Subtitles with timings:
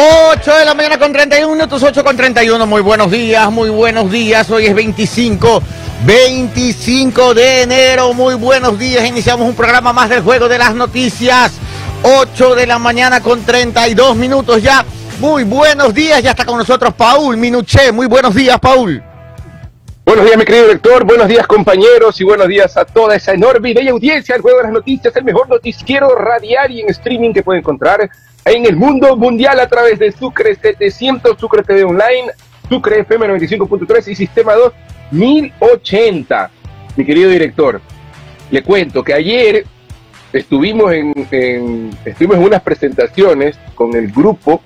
[0.00, 2.64] 8 de la mañana con 31 minutos, 8 con 31.
[2.68, 4.48] Muy buenos días, muy buenos días.
[4.48, 5.60] Hoy es 25,
[6.06, 8.14] 25 de enero.
[8.14, 9.04] Muy buenos días.
[9.04, 11.58] Iniciamos un programa más del juego de las noticias.
[12.04, 14.84] 8 de la mañana con 32 minutos ya.
[15.18, 16.22] Muy buenos días.
[16.22, 17.90] Ya está con nosotros Paul Minuché.
[17.90, 19.02] Muy buenos días, Paul.
[20.04, 21.02] Buenos días, mi querido director.
[21.02, 22.20] Buenos días, compañeros.
[22.20, 25.16] Y buenos días a toda esa enorme y bella audiencia del Juego de las Noticias,
[25.16, 28.08] el mejor noticiero radial y en streaming que puede encontrar
[28.44, 32.32] en el mundo mundial a través de Sucre 700, Sucre TV Online,
[32.68, 34.72] Sucre FM 95.3 y Sistema 2
[35.10, 36.50] 1080.
[36.96, 37.80] Mi querido director,
[38.50, 39.66] le cuento que ayer
[40.32, 44.62] estuvimos en, estuvimos en unas presentaciones con el grupo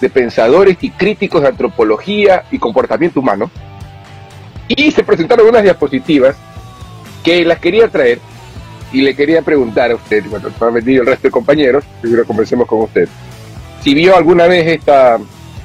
[0.00, 3.50] de pensadores y críticos de antropología y comportamiento humano
[4.68, 6.36] y se presentaron unas diapositivas
[7.24, 8.18] que las quería traer
[8.92, 12.66] y le quería preguntar a usted, bueno, para venir el resto de compañeros, primero comencemos
[12.66, 13.08] con usted
[13.86, 15.16] si vio alguna vez esta,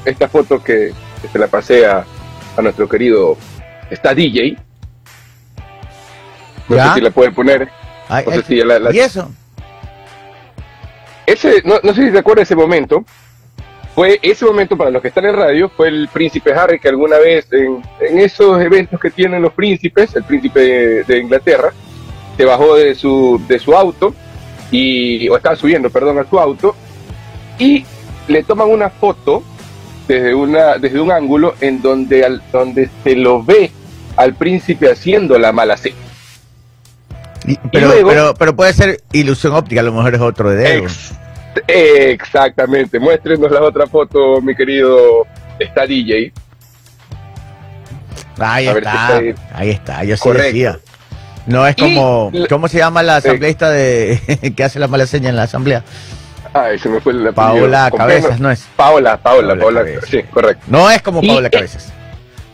[0.05, 0.93] esta foto que,
[1.31, 2.05] se la pasé a,
[2.61, 3.35] nuestro querido
[3.89, 4.55] está DJ.
[6.69, 7.67] No sé si la puede poner.
[8.93, 9.31] ¿Y eso?
[11.25, 13.03] Ese, no, sé si se acuerda ese momento.
[13.95, 17.17] Fue ese momento para los que están en radio, fue el príncipe Harry que alguna
[17.17, 17.81] vez en,
[18.19, 21.73] esos eventos que tienen los príncipes, el príncipe de, de, Inglaterra,
[22.41, 24.15] se bajó de su, de su auto
[24.71, 26.75] y, o estaba subiendo, perdón, a su auto
[27.59, 27.85] y
[28.27, 29.43] le toman una foto
[30.07, 33.69] desde, una, desde un ángulo en donde, al, donde se lo ve
[34.15, 35.97] al príncipe haciendo la mala seña.
[37.71, 40.87] pero, pero, pero, puede ser ilusión óptica, a lo mejor es otro de dedo.
[41.67, 45.27] exactamente, muéstrenos la otra foto, mi querido
[45.59, 46.33] está DJ.
[48.39, 49.21] Ahí está,
[49.53, 50.79] ahí está, yo sí decía.
[51.45, 55.35] No es como, ¿cómo se llama la asambleísta de que hace la mala seña en
[55.35, 55.83] la asamblea?
[56.53, 58.67] Ay, se me fue la Paola Cabezas, ¿no es?
[58.75, 60.63] Paola, Paola, Paola, sí, correcto.
[60.67, 61.93] No es como Paola Cabezas.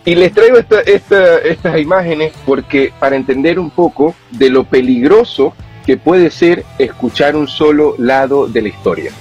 [0.06, 5.54] Y les traigo estas imágenes porque para entender un poco de lo peligroso
[5.86, 9.12] que puede ser escuchar un solo lado de la historia.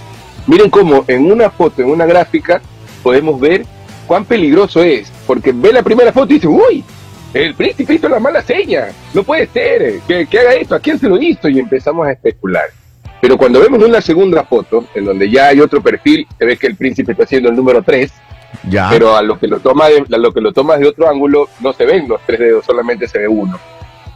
[0.47, 2.61] Miren cómo en una foto, en una gráfica,
[3.03, 3.65] podemos ver
[4.07, 6.85] cuán peligroso es, porque ve la primera foto y dice, uy,
[7.45, 10.99] el príncipe hizo la mala seña, no puede ser, que, que haga esto, ¿a quién
[10.99, 11.49] se lo hizo?
[11.49, 12.65] Y empezamos a especular.
[13.21, 16.67] Pero cuando vemos una segunda foto, en donde ya hay otro perfil, se ve que
[16.67, 18.13] el príncipe está haciendo el número 3,
[18.71, 18.89] ya.
[18.91, 21.49] pero a lo que lo toma de, a lo que lo tomas de otro ángulo
[21.61, 23.59] no se ven los tres dedos, solamente se ve uno.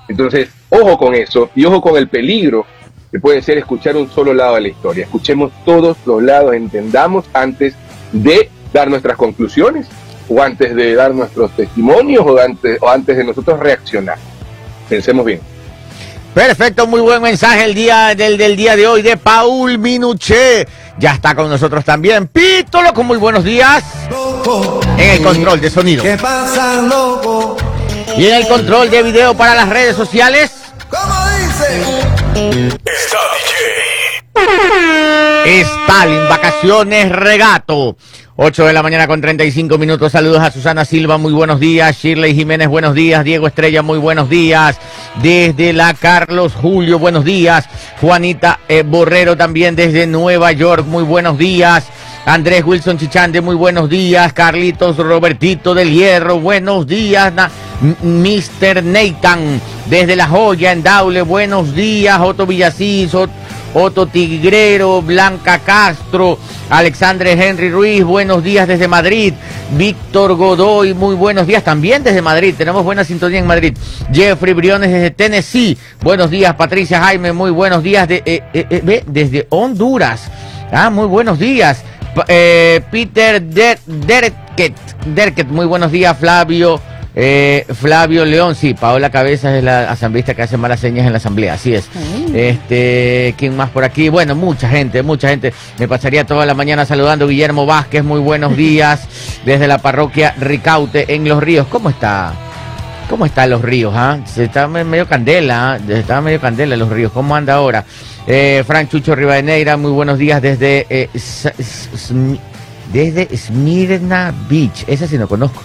[0.08, 2.66] Entonces, ojo con eso y ojo con el peligro
[3.10, 5.04] que puede ser escuchar un solo lado de la historia.
[5.04, 7.74] Escuchemos todos los lados, entendamos antes
[8.12, 9.88] de dar nuestras conclusiones
[10.30, 14.16] o antes de dar nuestros testimonios o antes, o antes de nosotros reaccionar.
[14.88, 15.40] Pensemos bien.
[16.32, 20.68] Perfecto, muy buen mensaje el día del, del día de hoy de Paul Minuché.
[20.98, 23.82] Ya está con nosotros también Pítolo con muy buenos días.
[24.96, 26.04] En el control de sonido.
[26.04, 27.56] ¿Qué pasa, loco?
[28.16, 30.52] Y en el control de video para las redes sociales.
[30.88, 31.82] ¿Cómo dice?
[32.84, 33.90] Está DJ.
[35.62, 37.96] Stalin, vacaciones, regato.
[38.42, 40.12] 8 de la mañana con 35 minutos.
[40.12, 41.94] Saludos a Susana Silva, muy buenos días.
[41.94, 43.22] Shirley Jiménez, buenos días.
[43.22, 44.78] Diego Estrella, muy buenos días.
[45.22, 47.66] Desde la Carlos Julio, buenos días.
[48.00, 51.84] Juanita eh, Borrero también desde Nueva York, muy buenos días.
[52.24, 54.32] Andrés Wilson Chichande, muy buenos días.
[54.32, 57.34] Carlitos Robertito del Hierro, buenos días.
[58.02, 58.82] Mr.
[58.82, 62.18] Nathan, desde La Joya, en Daule, buenos días.
[62.18, 63.34] Otto Villasís, Otto
[64.12, 66.38] Tigrero, Blanca Castro,
[66.70, 69.32] Alexandre Henry Ruiz, buenos días desde Madrid.
[69.76, 72.54] Víctor Godoy, muy buenos días también desde Madrid.
[72.58, 73.76] Tenemos buena sintonía en Madrid.
[74.12, 76.54] Jeffrey Briones desde Tennessee, buenos días.
[76.56, 80.28] Patricia Jaime, muy buenos días de, eh, eh, eh, desde Honduras.
[80.72, 81.84] Ah, muy buenos días.
[82.26, 86.18] Peter Derket, muy buenos días.
[86.18, 86.80] Flavio.
[87.14, 91.18] Eh, Flavio León, sí, Paola Cabezas es la asambleísta que hace malas señas en la
[91.18, 91.88] asamblea, así es.
[92.32, 94.08] Este, ¿quién más por aquí?
[94.08, 95.52] Bueno, mucha gente, mucha gente.
[95.78, 99.08] Me pasaría toda la mañana saludando Guillermo Vázquez, muy buenos días
[99.44, 101.66] desde la parroquia Ricaute en Los Ríos.
[101.66, 102.32] ¿Cómo está?
[103.08, 103.92] ¿Cómo están los ríos?
[103.96, 104.20] Ah?
[104.24, 105.78] Se está medio candela, ¿ah?
[105.88, 107.10] está medio candela los ríos.
[107.10, 107.84] ¿Cómo anda ahora?
[108.24, 111.10] Eh, Fran Chucho Rivadeneira, muy buenos días desde eh,
[112.92, 114.84] desde Smirna Beach.
[114.86, 115.60] Esa sí no conozco.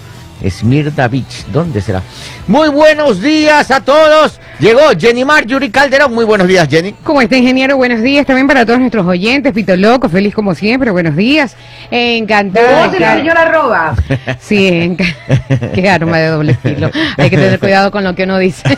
[0.48, 1.46] Smirda Beach.
[1.52, 2.02] ¿Dónde será?
[2.48, 4.40] Muy buenos días a todos.
[4.60, 6.14] Llegó Jenny Marjorie Calderón.
[6.14, 6.94] Muy buenos días, Jenny.
[7.04, 7.76] ¿Cómo está, ingeniero?
[7.76, 9.52] Buenos días también para todos nuestros oyentes.
[9.54, 10.92] Pito Loco, feliz como siempre.
[10.92, 11.56] Buenos días.
[11.92, 12.86] Encantado.
[12.86, 13.96] ¿Cómo la señora Roba?
[14.40, 14.96] Sí,
[15.74, 16.92] qué arma de doble filo.
[17.18, 18.64] Hay que tener cuidado con lo que uno dice.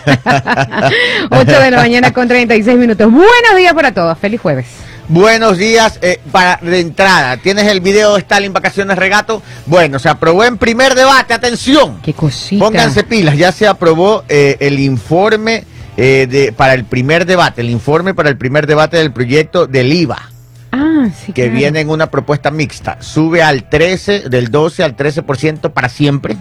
[1.30, 3.12] 8 de la mañana con 36 minutos.
[3.12, 4.18] Buenos días para todos.
[4.18, 4.87] Feliz jueves.
[5.10, 6.00] Buenos días.
[6.02, 9.42] Eh, para de entrada, ¿tienes el video de Stalin Vacaciones Regato?
[9.66, 11.34] Bueno, se aprobó en primer debate.
[11.34, 12.02] Atención.
[12.02, 12.64] Qué cosita.
[12.64, 13.38] Pónganse pilas.
[13.38, 15.64] Ya se aprobó eh, el informe
[15.96, 19.94] eh, de, para el primer debate, el informe para el primer debate del proyecto del
[19.94, 20.30] IVA.
[20.74, 21.32] Ah, sí.
[21.32, 21.58] que claro.
[21.58, 23.02] viene en una propuesta mixta.
[23.02, 26.36] Sube al 13, del 12 al 13% para siempre.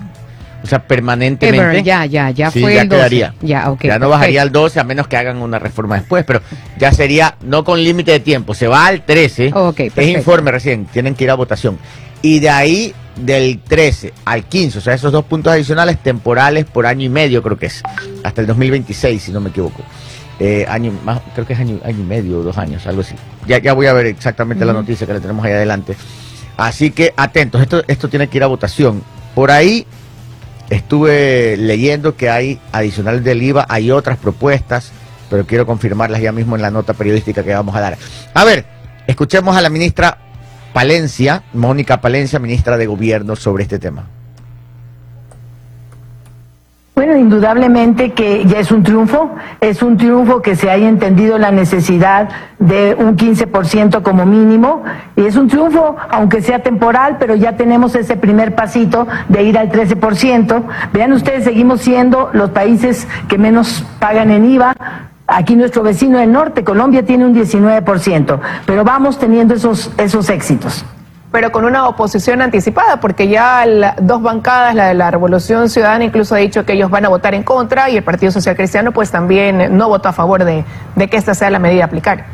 [0.67, 1.65] O sea, permanentemente.
[1.65, 2.99] Ever, ya, ya, ya Sí, fue ya el 12.
[2.99, 3.35] quedaría.
[3.41, 3.85] Ya, ok.
[3.85, 6.43] ya no bajaría al 12 a menos que hagan una reforma después, pero
[6.77, 9.53] ya sería no con límite de tiempo, se va al 13.
[9.55, 11.79] Ok, es informe recién, tienen que ir a votación.
[12.21, 16.85] Y de ahí del 13 al 15, o sea, esos dos puntos adicionales temporales por
[16.85, 17.83] año y medio creo que es,
[18.25, 19.83] hasta el 2026 si no me equivoco.
[20.41, 23.15] Eh, año más, creo que es año, año y medio dos años, algo así.
[23.47, 25.97] Ya, ya voy a ver exactamente la noticia que la tenemos ahí adelante.
[26.57, 29.03] Así que atentos, esto, esto tiene que ir a votación.
[29.35, 29.87] Por ahí
[30.71, 34.93] estuve leyendo que hay adicionales del IVA, hay otras propuestas,
[35.31, 37.99] pero quiero confirmarlas ya mismo en la nota periodística que vamos a dar.
[38.35, 38.65] A ver,
[39.07, 40.19] escuchemos a la ministra
[40.73, 44.09] Palencia, Mónica Palencia, ministra de Gobierno, sobre este tema.
[46.97, 51.51] Bueno, indudablemente que ya es un triunfo, es un triunfo que se haya entendido la
[51.51, 54.83] necesidad de un 15% como mínimo
[55.15, 59.59] y es un triunfo, aunque sea temporal, pero ya tenemos ese primer pasito de ir
[59.59, 60.63] al 13%.
[60.95, 64.75] Vean ustedes, seguimos siendo los países que menos pagan en IVA.
[65.27, 70.87] Aquí nuestro vecino del norte, Colombia, tiene un 19%, pero vamos teniendo esos, esos éxitos.
[71.37, 76.03] Pero con una oposición anticipada, porque ya la- dos bancadas, la de la Revolución Ciudadana
[76.03, 78.91] incluso ha dicho que ellos van a votar en contra y el Partido Social Cristiano
[78.91, 80.65] pues también no votó a favor de,
[81.11, 82.25] que esta sea la medida a aplicar.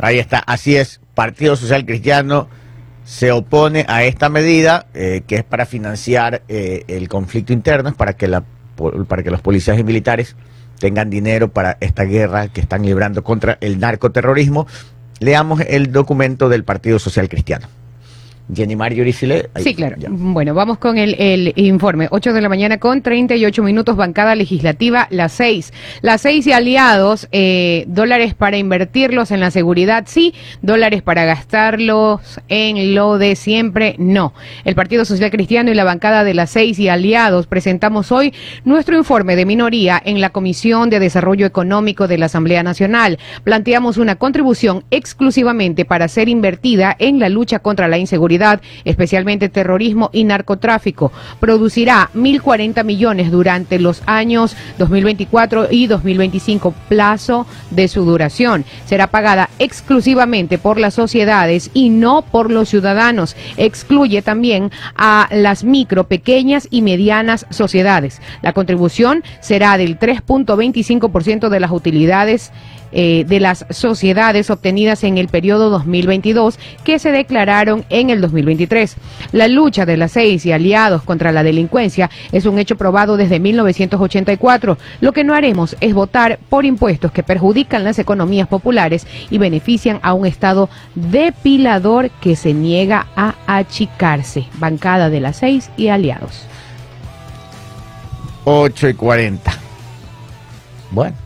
[0.00, 2.48] Ahí está, así es, Partido Social Cristiano
[3.04, 7.94] se opone a esta medida eh, que es para financiar eh, el conflicto interno, es
[7.94, 8.42] para que, la,
[9.06, 10.34] para que los policías y militares
[10.80, 14.66] tengan dinero para esta guerra que están librando contra el narcoterrorismo.
[15.20, 17.68] Leamos el documento del Partido Social Cristiano.
[18.52, 19.14] Jenny Marjorie
[19.54, 19.96] ahí, Sí, claro.
[19.98, 20.08] ya.
[20.10, 22.08] Bueno, vamos con el, el informe.
[22.10, 25.72] 8 de la mañana con 38 minutos, bancada legislativa, las 6.
[26.02, 30.34] Las 6 y aliados, eh, dólares para invertirlos en la seguridad, sí.
[30.60, 34.34] Dólares para gastarlos en lo de siempre, no.
[34.64, 38.96] El Partido Social Cristiano y la bancada de las 6 y aliados presentamos hoy nuestro
[38.96, 43.18] informe de minoría en la Comisión de Desarrollo Económico de la Asamblea Nacional.
[43.42, 48.33] Planteamos una contribución exclusivamente para ser invertida en la lucha contra la inseguridad,
[48.84, 51.12] especialmente terrorismo y narcotráfico.
[51.40, 58.64] Producirá 1.040 millones durante los años 2024 y 2025, plazo de su duración.
[58.86, 63.36] Será pagada exclusivamente por las sociedades y no por los ciudadanos.
[63.56, 68.20] Excluye también a las micro, pequeñas y medianas sociedades.
[68.42, 72.52] La contribución será del 3.25% de las utilidades
[72.92, 78.96] eh, de las sociedades obtenidas en el periodo 2022 que se declararon en el 2023.
[79.32, 83.40] La lucha de las seis y aliados contra la delincuencia es un hecho probado desde
[83.40, 84.78] 1984.
[85.00, 90.00] Lo que no haremos es votar por impuestos que perjudican las economías populares y benefician
[90.02, 94.46] a un Estado depilador que se niega a achicarse.
[94.58, 96.46] Bancada de las seis y aliados.
[98.44, 99.52] 8 y 40.
[100.90, 101.16] Bueno,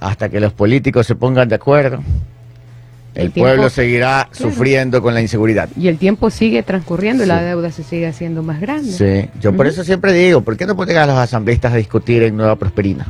[0.00, 2.02] hasta que los políticos se pongan de acuerdo,
[3.14, 4.50] el, El tiempo- pueblo seguirá Claro.
[4.52, 5.68] sufriendo con la inseguridad.
[5.76, 7.28] Y el tiempo sigue transcurriendo y Sí.
[7.28, 8.92] la deuda se sigue haciendo más grande.
[8.92, 9.72] Sí, yo por Ujú.
[9.72, 13.06] eso siempre digo, ¿por qué no ponen a los asambleístas a discutir en Nueva Prosperina?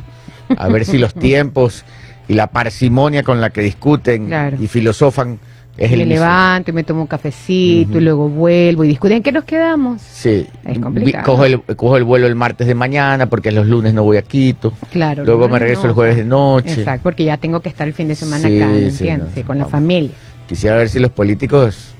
[0.57, 1.83] A ver si los tiempos
[2.27, 4.57] y la parsimonia con la que discuten Claro.
[4.59, 5.39] y filosofan
[5.85, 6.13] es me mismo.
[6.13, 9.17] levanto y me tomo un cafecito y luego vuelvo y discuten.
[9.17, 10.01] ¿En qué nos quedamos?
[10.01, 11.25] Sí, Es complicado.
[11.25, 14.21] cojo el, cojo el vuelo el martes de mañana porque los lunes no voy a
[14.21, 14.73] Quito.
[14.91, 15.23] Claro.
[15.25, 15.87] Luego me regreso no.
[15.89, 16.73] el jueves de noche.
[16.73, 19.37] Exacto, porque ya tengo que estar el fin de semana Sí, acá, ¿me sí, entiendes?
[19.37, 20.11] no, con la familia.
[20.47, 21.93] Quisiera ver si los políticos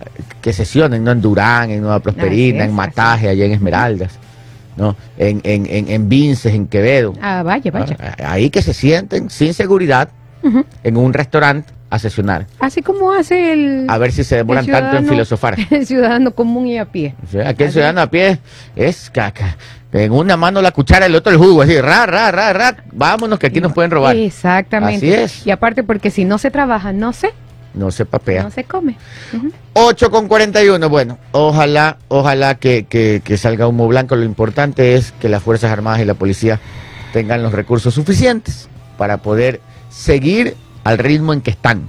[0.00, 1.12] eh, que sesionen, ¿no?
[1.12, 4.18] En Durán, en Nueva Prosperina, es, en Mataje, allá en Esmeraldas,
[4.76, 4.96] ¿no?
[5.16, 7.14] En, en, en, en Vinces, en Quevedo.
[7.22, 7.96] Ah, vaya, vaya.
[8.00, 10.08] Ah, Ahí que se sienten sin seguridad
[10.42, 10.64] Ujú.
[10.82, 12.46] en un restaurante a sesionar.
[12.58, 15.56] Así como hace el, A ver si se demoran tanto en filosofar.
[15.70, 17.14] el ciudadano común y a pie.
[17.26, 17.74] O sea, aquel Así.
[17.74, 18.38] ciudadano a pie
[18.76, 19.56] es caca.
[19.92, 23.38] En una mano la cuchara, el otro el jugo, así, ra, ra, ra, ra, vámonos
[23.38, 24.16] que aquí nos pueden robar.
[24.16, 24.96] Exactamente.
[24.96, 25.46] Así es.
[25.46, 27.30] Y aparte porque si no se trabaja, no se,
[27.74, 28.42] No se papea.
[28.42, 28.96] no se come.
[29.32, 29.52] Ujú.
[29.74, 34.16] 8 con 41, bueno, ojalá, ojalá que, que, que salga humo blanco.
[34.16, 36.58] Lo importante es que las Fuerzas Armadas y la policía
[37.12, 39.60] tengan los recursos suficientes para poder
[39.90, 41.82] seguir al ritmo en que están.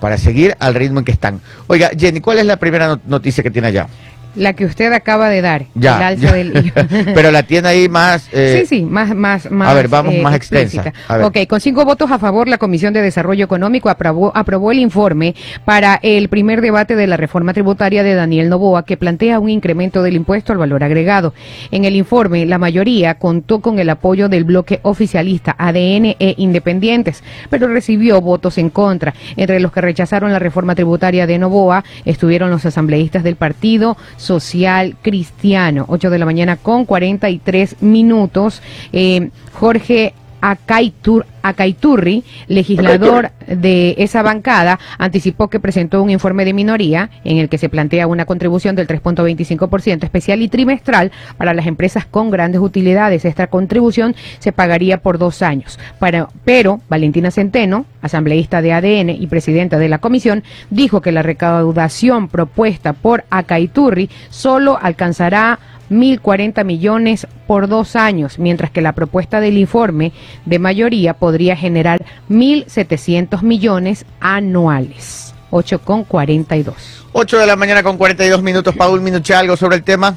[0.00, 1.40] Para seguir al ritmo en que están.
[1.68, 3.86] Oiga, Jenny, ¿cuál es la primera no- noticia que tiene allá?
[4.34, 5.66] La que usted acaba de dar.
[5.74, 6.32] Ya, el alza ya.
[6.32, 6.86] del IVA.
[7.14, 8.28] Pero la tiene ahí más...
[8.32, 9.68] eh, sí, sí, más, más, más.
[9.68, 10.92] a ver, vamos más extensa.
[11.22, 15.34] Ok, con cinco votos a favor, la Comisión de Desarrollo Económico aprobó, aprobó el informe
[15.64, 20.02] para el primer debate de la reforma tributaria de Daniel Novoa, que plantea un incremento
[20.02, 21.34] del impuesto al valor agregado.
[21.70, 27.22] En el informe, la mayoría contó con el apoyo del bloque oficialista ADN e Independientes,
[27.50, 29.14] pero recibió votos en contra.
[29.36, 34.96] Entre los que rechazaron la reforma tributaria de Novoa estuvieron los asambleístas del Partido Social
[35.02, 35.84] Cristiano.
[35.88, 38.62] 8 de la mañana con 43 minutos.
[38.92, 47.10] Eh, Jorge Acaitur, Acaiturri, legislador de esa bancada, anticipó que presentó un informe de minoría
[47.24, 52.04] en el que se plantea una contribución del 3.25% especial y trimestral para las empresas
[52.06, 53.24] con grandes utilidades.
[53.24, 55.78] Esta contribución se pagaría por dos años.
[55.98, 61.22] Para- pero Valentina Centeno, asambleísta de ADN y presidenta de la comisión, dijo que la
[61.22, 65.58] recaudación propuesta por Acaiturri solo alcanzará
[65.92, 70.12] 1.040 millones por dos años, mientras que la propuesta del informe
[70.44, 75.34] de mayoría podría generar 1.700 millones anuales.
[75.50, 76.74] 8,42.
[77.12, 78.74] 8 de la mañana con 42 minutos.
[78.74, 80.16] Paul Minuche, algo sobre el tema.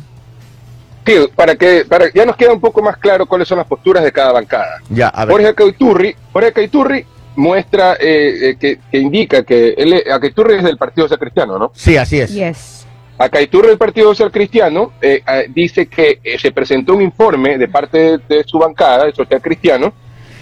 [1.05, 4.03] Sí, para que para ya nos queda un poco más claro cuáles son las posturas
[4.03, 4.82] de cada bancada.
[4.89, 5.34] Ya, a ver.
[5.34, 7.05] Jorge Acaiturri, Jorge Acaiturri
[7.36, 11.72] muestra eh, eh, que, que indica que él, Acaiturri es del Partido Social Cristiano, ¿no?
[11.75, 12.34] Sí, así es.
[12.34, 12.75] Yes.
[13.18, 17.70] Acaiturri del Partido Social Cristiano eh, eh, dice que eh, se presentó un informe de
[17.70, 19.94] parte de, su bancada, de Social Cristiano,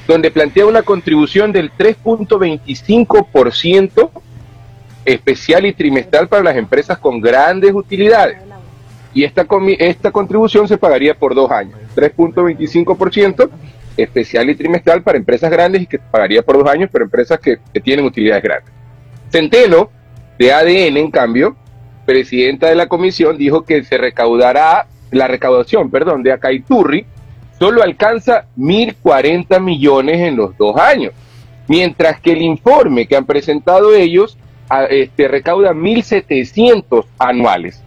[0.07, 4.09] donde plantea una contribución del 3.25%
[5.05, 8.39] especial y trimestral para las empresas con grandes utilidades.
[9.13, 9.45] Y esta,
[9.77, 13.51] esta contribución se pagaría por dos años, 3.25%
[13.95, 17.59] especial y trimestral para empresas grandes y que pagaría por dos años, pero empresas que,
[17.71, 18.73] que tienen utilidades grandes.
[19.29, 19.91] Centeno,
[20.39, 21.55] de ADN, en cambio,
[22.05, 27.05] presidenta de la comisión, dijo que se recaudará, la recaudación, perdón, de Acaiturri
[27.59, 31.13] solo alcanza 1.040 millones en los dos años,
[31.67, 34.37] mientras que el informe que han presentado ellos
[34.69, 37.81] a- este, recauda 1.700 anuales.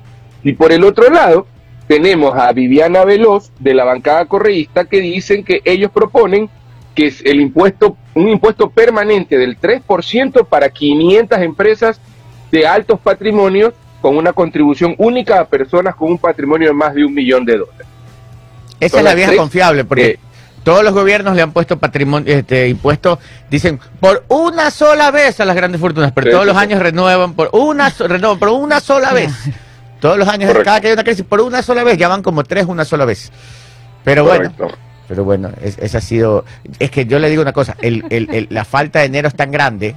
[0.45, 1.47] Y por el otro lado,
[1.89, 6.49] tenemos a Viviana Veloz de la bancada correísta que dicen que ellos proponen
[6.95, 12.01] que es el impuesto, un impuesto permanente del 3% para 500 empresas
[12.51, 17.05] de altos patrimonios con una contribución única a personas con un patrimonio de más de
[17.05, 17.87] un millón de dólares.
[18.81, 19.41] Esa Son es la vieja tres.
[19.41, 20.19] confiable, porque Eh,
[20.63, 25.45] todos los gobiernos le han puesto patrimonio, este impuesto, dicen por una sola vez a
[25.45, 29.13] las grandes fortunas, pero todos los años renuevan por una, so- renuevan por una sola
[29.13, 29.33] vez.
[30.01, 30.65] Todos los años, Correcto.
[30.67, 33.07] cada que hay una crisis, por una sola vez, ya van como tres una sola
[33.07, 33.33] vez.
[34.05, 34.53] Pero bueno,
[35.09, 36.45] pero bueno, es, esa ha sido,
[36.79, 39.35] es que yo le digo una cosa, el, el- el- la falta de dinero es
[39.35, 39.97] tan grande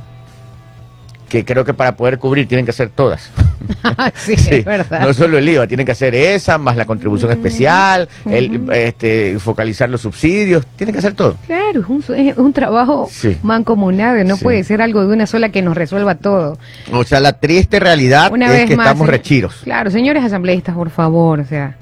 [1.29, 3.29] que creo que para poder cubrir tienen que hacer todas.
[4.15, 5.01] sí, Sí, es verdad.
[5.01, 9.89] no solo el IVA, tienen que hacer esa, más la contribución especial, el, este, focalizar
[9.89, 11.37] los subsidios, tienen que hacer todo.
[11.45, 13.37] Claro, es un, es un trabajo Sí.
[13.43, 14.43] mancomunado, no Sí.
[14.43, 16.57] puede ser algo de una sola que nos resuelva todo.
[16.91, 19.55] O sea, la triste realidad Una es que más, estamos señor- rechiros.
[19.63, 21.77] Claro, señores asambleístas, por favor, o sea,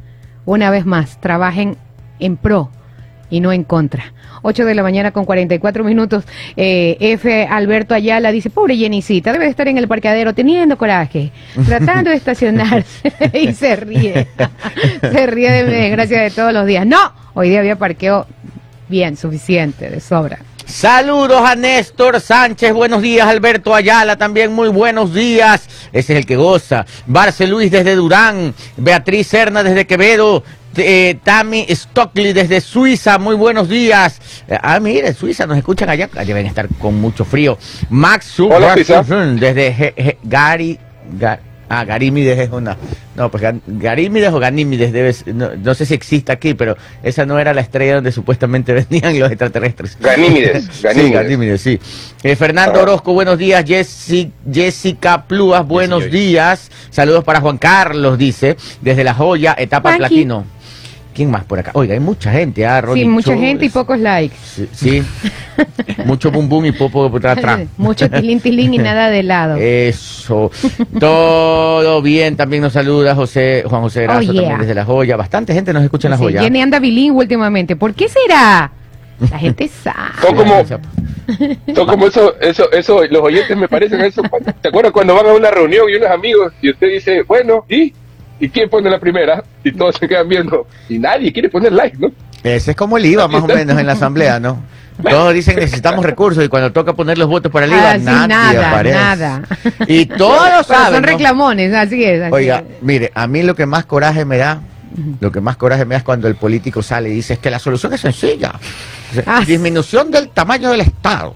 [0.46, 1.77] una vez más, trabajen
[2.20, 2.70] en pro
[3.29, 4.13] y no en contra.
[4.41, 6.24] 8 de la mañana con 44 minutos.
[6.55, 7.48] Eh, F.
[7.50, 11.31] Alberto Ayala dice, pobre Jenicita, debe de estar en el parqueadero teniendo coraje,
[11.65, 14.27] tratando de estacionarse y se ríe.
[15.01, 16.86] se ríe de mi desgracia de todos los días.
[16.86, 18.27] No, hoy día había parqueo
[18.88, 20.39] bien, suficiente, de sobra.
[20.67, 25.67] Saludos a Néstor Sánchez, buenos días, Alberto Ayala también, muy buenos días.
[25.93, 26.86] Ese es el que goza.
[27.05, 30.43] Barce Luis desde Durán, Beatriz Serna desde Quevedo,
[30.75, 34.19] eh, Tami Stockley desde Suiza, muy buenos días.
[34.47, 37.57] Eh, ah, mire, Suiza, nos escuchan allá, deben estar con mucho frío.
[37.89, 38.75] Max Hola,
[39.39, 40.77] desde Ge- Ge- Gary,
[41.17, 42.77] Ga- ah, Garímides es una,
[43.17, 47.25] no, pues Garímides o Ganímides, debe ser- no, no sé si existe aquí, pero esa
[47.25, 49.97] no era la estrella donde supuestamente venían los extraterrestres.
[50.00, 51.13] Ganímides, Sí, Ganímides.
[51.13, 51.79] Ganímides, sí.
[52.24, 52.83] Eh, Fernando Ah.
[52.83, 53.65] Orozco, buenos días.
[53.65, 56.71] Jessy- Jessica Plúas, buenos días.
[56.89, 60.00] Saludos para Juan Carlos, dice, desde La Joya, etapa Juanqui.
[60.07, 60.45] platino.
[61.17, 61.71] ¿Quién más por acá?
[61.74, 64.36] Oiga, hay mucha gente, ah, Ronnie Sí, mucha Cho, gente y pocos likes.
[64.43, 65.03] Sí, sí.
[66.05, 67.62] mucho bum bum y popo por atrás.
[67.75, 69.55] Mucho tilín tilín y nada de lado.
[69.57, 70.51] Eso.
[71.00, 72.36] Todo bien.
[72.38, 74.41] También nos saluda José, Juan José Grasso, Oh, yeah.
[74.41, 75.17] también desde La Joya.
[75.17, 76.41] Bastante gente nos escucha en La Sí, Joya.
[76.43, 77.75] Jenny anda bilingüe últimamente.
[77.75, 78.71] ¿Por qué será?
[79.31, 80.21] La gente sabe.
[80.21, 80.65] Son como,
[81.75, 84.21] son como eso, eso, eso, los oyentes me parecen eso.
[84.62, 87.91] ¿Te acuerdas cuando van a una reunión y unos amigos y usted dice, bueno, ¿y?
[88.39, 89.44] ¿Y quién pone la primera?
[89.63, 90.67] Y todos se quedan viendo.
[90.89, 92.12] Y nadie quiere poner like, ¿no?
[92.44, 94.62] Ese es como el IVA, más o menos, en la asamblea, ¿no?
[95.03, 98.03] Todos dicen necesitamos recursos y cuando toca poner los votos para el IVA, Ah, sí,
[98.06, 98.96] nadie nada, aparece.
[98.98, 99.41] nada.
[99.88, 100.94] Y todos Pero saben.
[100.94, 101.08] son ¿no?
[101.08, 102.22] reclamones, así es.
[102.22, 102.82] así Oiga, es.
[102.82, 104.62] mire, a mí lo que más coraje me da,
[105.20, 107.51] lo que más coraje me da es cuando el político sale y dice es que
[107.51, 108.53] la solución es sencilla.
[109.27, 109.44] Ah.
[109.46, 111.36] Disminución del tamaño del Estado,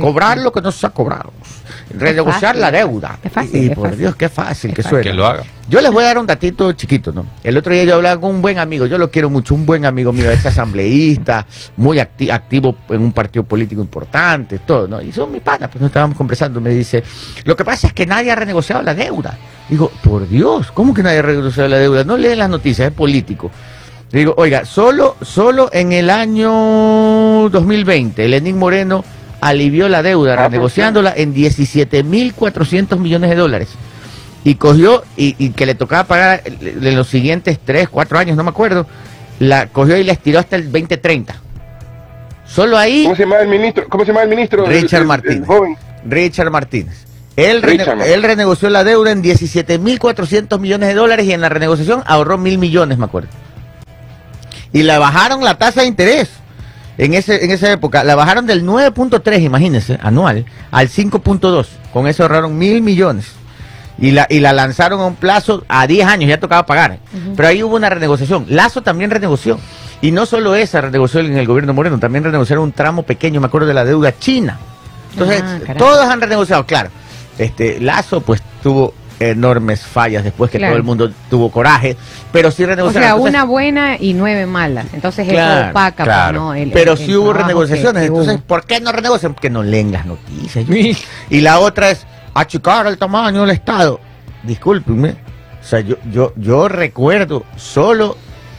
[0.00, 1.32] cobrar lo que no se ha cobrado,
[1.96, 3.18] renegociar la deuda.
[3.22, 3.98] Es fácil, y por fácil.
[3.98, 4.96] Dios, qué fácil Es que fácil.
[4.98, 5.10] suena.
[5.10, 5.42] Que lo haga.
[5.68, 7.24] Yo les voy a dar un datito chiquito, ¿no?
[7.42, 9.84] El otro día yo hablaba con un buen amigo, yo lo quiero mucho, un buen
[9.86, 11.46] amigo mío, es asambleísta,
[11.76, 15.00] muy acti- activo en un partido político importante, todo, ¿no?
[15.00, 17.02] Y son mis panas, pues nos estábamos conversando, me dice,
[17.44, 19.38] lo que pasa es que nadie ha renegociado la deuda.
[19.68, 22.04] Digo, por Dios, ¿cómo que nadie ha renegociado la deuda?
[22.04, 23.50] No leen las noticias, es político.
[24.10, 29.02] Digo, oiga, solo, solo en el año 2020, Lenín Moreno
[29.42, 33.68] alivió la deuda, Ah, pues, renegociándola en 17.400 millones de dólares
[34.44, 38.44] y cogió y, y que le tocaba pagar en los siguientes 3, 4 años, no
[38.44, 38.86] me acuerdo,
[39.38, 41.34] la cogió y la estiró hasta el 2030.
[42.46, 43.84] Solo ahí ¿Cómo se llama el ministro?
[43.88, 44.64] ¿Cómo se llama el ministro?
[44.66, 45.46] Richard el- el Martínez.
[45.46, 45.76] joven.
[46.04, 47.04] Richard Martínez.
[47.34, 52.02] Él, rene- él renegoció la deuda en 17.400 millones de dólares y en la renegociación
[52.06, 53.28] ahorró mil millones, me acuerdo.
[54.72, 56.28] Y la bajaron la tasa de interés
[57.04, 58.04] en, ese, en esa época.
[58.04, 61.66] La bajaron del 9.3, imagínense, anual, al 5.2.
[61.92, 63.26] Con eso ahorraron mil millones.
[63.98, 66.98] Y la, y la lanzaron a un plazo a 10 años, ya tocaba pagar.
[67.36, 68.46] Pero ahí hubo una renegociación.
[68.48, 69.58] Lazo también renegoció.
[70.00, 73.46] Y no solo esa renegoció en el gobierno Moreno, también renegociaron un tramo pequeño, me
[73.46, 74.58] acuerdo de la deuda china.
[75.12, 76.90] Entonces, Ah, todos han renegociado, claro.
[77.38, 78.94] Este Lazo pues tuvo
[79.30, 80.72] enormes fallas después que Claro.
[80.72, 81.96] todo el mundo tuvo coraje,
[82.32, 83.02] pero sí O renegociaron.
[83.02, 84.86] sea, Entonces, una buena y nueve malas.
[84.92, 86.40] Entonces Claro, eso opaca, pues, claro.
[86.40, 86.54] ¿no?
[86.54, 88.44] El- pero el- sí el hubo renegociaciones, que- que entonces, hubo.
[88.44, 89.34] ¿por qué no renegocian?
[89.34, 90.64] Porque no leen las noticias.
[91.30, 94.00] y la otra es achicar el tamaño del Estado.
[94.42, 98.16] Discúlpenme, o sea, yo, yo, yo recuerdo solo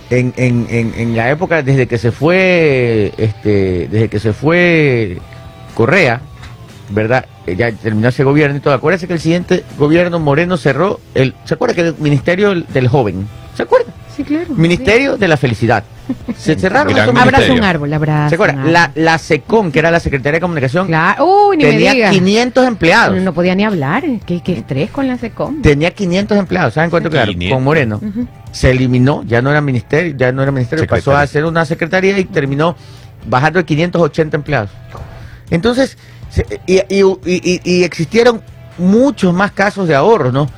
[0.09, 5.17] en, en, en, en la época desde que se fue, este, desde que se fue
[5.73, 6.21] Correa,
[6.93, 7.25] ¿verdad?
[7.47, 8.73] Eh, Ya terminó ese gobierno y todo.
[8.73, 12.87] Acuérdense que el siguiente gobierno Moreno cerró el, ¿se acuerda que el Ministerio del- del
[12.87, 13.27] Joven?
[13.55, 13.91] ¿Se acuerda?
[14.15, 14.45] Sí, claro.
[14.53, 15.83] Ministerio de la Felicidad.
[16.37, 18.29] Se cerraron Abraza un árbol, abraza.
[18.29, 18.53] ¿Se acuerda?
[18.53, 18.73] un árbol.
[18.73, 21.47] La, la SECOM, que era la Secretaría de Comunicación, Claro.
[21.47, 22.11] Uy, ni me tenía digas.
[22.11, 23.21] 500 empleados.
[23.21, 24.03] No podía ni hablar.
[24.25, 25.61] ¿Qué, qué estrés con la SECOM?
[25.63, 26.75] Tenía 500 empleados.
[26.75, 27.33] ¿Saben cuánto quedaron?
[27.33, 27.55] 500.
[27.55, 27.99] Con Moreno.
[28.51, 32.15] Se eliminó, ya no era ministerio, ya no era ministerio, pasó a ser una secretaría
[32.19, 32.75] y terminó
[33.27, 34.69] bajando de 580 empleados.
[35.49, 35.97] Entonces,
[36.67, 38.41] y, y- y- y existieron
[38.77, 40.49] muchos más casos de ahorro, ¿no?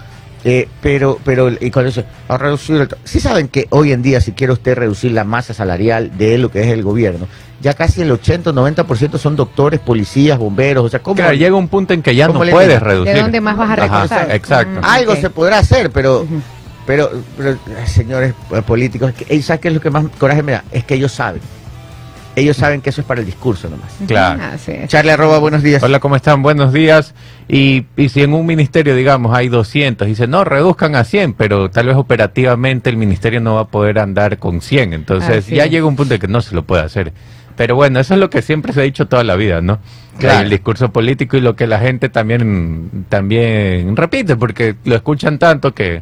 [0.48, 2.90] Eh, pero, pero, y cuando dice, a reducir el...
[3.04, 6.52] Sí saben que hoy en día, si quiere usted reducir la masa salarial de lo
[6.52, 7.28] que es el gobierno,
[7.62, 11.16] ya casi el 80 o 90% son doctores, policías, bomberos, o sea, ¿cómo?
[11.16, 12.86] Claro, llega un punto en que ya no ¿Cómo le puedes entiendo?
[12.94, 13.14] reducir.
[13.16, 14.32] ¿De dónde más vas a Ajá, recortar?
[14.36, 14.82] exacto.
[14.82, 14.86] Mm.
[14.86, 16.28] Algo se podrá hacer, pero,
[16.86, 17.58] pero, pero,
[17.88, 20.64] señores eh, políticos, ¿sabes qué es lo que más coraje me da?
[20.72, 21.42] Es que ellos saben.
[22.36, 23.94] Ellos saben que eso es para el discurso nomás.
[24.08, 24.42] Claro.
[24.88, 25.82] Charlie arroba, buenos días.
[25.82, 26.42] Hola, ¿cómo están?
[26.42, 27.14] Buenos días.
[27.48, 31.70] Y, y si en un ministerio, digamos, hay 200, dice, no, reduzcan a 100, pero
[31.70, 34.94] tal vez operativamente el ministerio no va a poder andar con 100.
[34.94, 35.72] Entonces Así ya es.
[35.72, 37.14] llega un punto en que no se lo puede hacer.
[37.56, 39.80] Pero bueno, eso es lo que siempre se ha dicho toda la vida, ¿no?
[40.20, 40.42] Claro.
[40.42, 45.74] El discurso político y lo que la gente también, también repite, porque lo escuchan tanto
[45.74, 46.02] que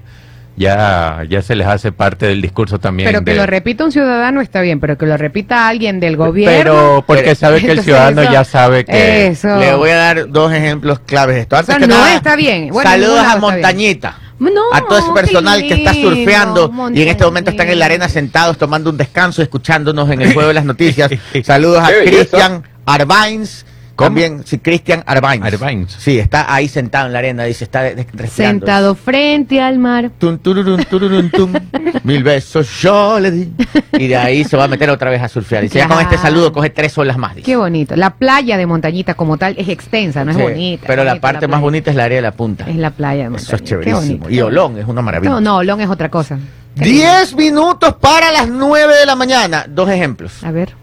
[0.56, 3.08] ya, ya se les hace parte del discurso también.
[3.10, 6.16] Pero que de- lo repita un ciudadano está bien, pero que lo repita alguien del
[6.18, 6.58] gobierno.
[6.58, 9.28] Pero porque Pero- sabe que el ciudadano eso- ya sabe que...
[9.28, 9.58] Eso.
[9.58, 11.56] Le voy a dar dos ejemplos claves de esto.
[11.58, 12.70] Antes Eso que no nada, está bien.
[12.70, 13.38] Bueno, saludos a.
[13.38, 14.20] Montañita.
[14.40, 17.86] No, a todo ese personal que está surfeando y en este momento están en la
[17.86, 21.10] arena sentados tomando un descanso, escuchándonos en el juego de las noticias.
[21.44, 21.90] Saludos a.
[22.04, 23.66] Cristian Arbains.
[23.96, 24.08] ¿Cómo?
[24.08, 25.46] También, sí, Cristian Arbains.
[25.46, 25.92] Arbains.
[26.00, 28.28] Sí, está ahí sentado en la arena, dice, está respirando.
[28.32, 30.10] Sentado frente al mar.
[30.18, 31.54] Tun, tururun, tururun, tum.
[32.04, 33.52] Mil besos yo le di.
[33.94, 35.62] Y de ahí se va a meter otra vez a surfear.
[35.62, 37.36] Dice, ya con este saludo coge tres olas más.
[37.36, 37.46] dice.
[37.46, 37.96] Qué bonito.
[37.96, 40.84] La playa de Montañita como tal es extensa, no es Sí, bonita.
[40.88, 42.66] Pero es la parte más bonita es la área de la punta.
[42.68, 43.86] es la playa de Eso es Montañita.
[43.92, 44.30] Chéverísimo.
[44.30, 45.30] Y Olón es una maravilla.
[45.34, 46.40] No, no, Olón es otra cosa.
[46.74, 49.66] Diez minutos para las nueve de la mañana.
[49.70, 50.44] Dos ejemplos.
[50.44, 50.74] A ver.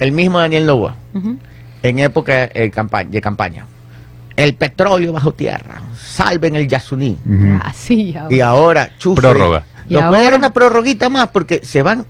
[0.00, 1.38] El mismo Daniel Novoa, Ujú.
[1.84, 2.70] En época eh,
[3.08, 3.66] de campaña.
[4.36, 5.80] El petróleo bajo tierra.
[5.96, 7.16] Salven el Yasuní.
[7.24, 7.58] Ujú.
[7.62, 8.34] Ah, sí, ahora.
[8.34, 9.20] Y ahora, chufe.
[9.20, 9.64] Prórroga.
[9.88, 10.36] ¿Y Nos puede dar ahora?
[10.38, 12.04] una prorroguita más porque se van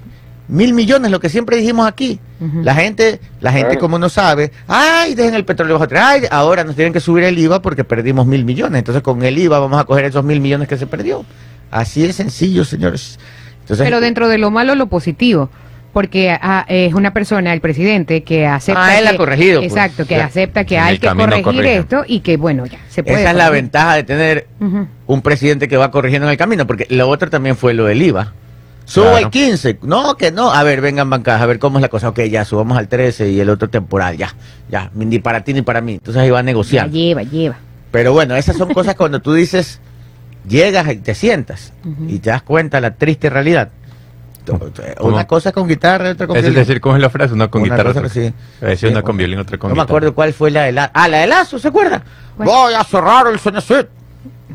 [0.46, 2.18] mil millones, lo que siempre dijimos aquí.
[2.62, 3.80] La gente, la gente Claro.
[3.80, 7.24] como no sabe, ay, dejen el petróleo bajo tierra, ay, ahora nos tienen que subir
[7.24, 8.78] el IVA porque perdimos mil millones.
[8.80, 11.24] Entonces con el IVA vamos a coger esos mil millones que se perdió.
[11.70, 13.18] Así de sencillo, señores.
[13.62, 15.48] Entonces, Pero dentro de lo malo, lo positivo.
[15.94, 18.85] Porque ah, es una persona, el presidente, que acepta.
[18.85, 19.72] Ah, él ha que- corregido, pues.
[19.72, 20.26] Exacto, que Ya.
[20.26, 21.76] acepta que En hay que corregir corrige.
[21.76, 23.20] esto y que, bueno, ya se puede.
[23.22, 24.46] esa es la ventaja de tener
[25.07, 28.02] un presidente que va corrigiendo en el camino, porque lo otro también fue lo del
[28.02, 28.33] IVA.
[28.87, 29.16] Subo Claro.
[29.26, 29.78] al 15.
[29.83, 30.52] No, que no.
[30.52, 32.11] A ver, vengan bancadas, a ver cómo es la cosa.
[32.11, 34.35] Ok, ya, subamos al 13 y el otro temporal, ya.
[34.68, 35.94] Ya, ni para ti ni para mí.
[35.94, 36.92] Entonces ahí va La negociando.
[36.94, 37.57] lleva, lleva.
[37.90, 39.80] Pero bueno, esas son cosas cuando tú dices,
[40.46, 41.72] llegas y te sientas
[42.09, 43.70] y te das cuenta de la triste realidad.
[45.00, 46.59] Una cosa con guitarra, otra con Es violín.
[46.61, 47.33] decir, ¿cómo es la frase?
[47.35, 47.90] Una con Una guitarra.
[47.92, 48.33] cosa otra- sí.
[48.76, 49.02] Sí, una bueno.
[49.02, 50.90] con violín, otra con No me acuerdo cuál fue la de la...
[50.94, 52.02] Ah, la de Lazo, ¿se acuerda?
[52.37, 52.48] ¿Cuál?
[52.48, 53.87] Voy a cerrar el Cenecit.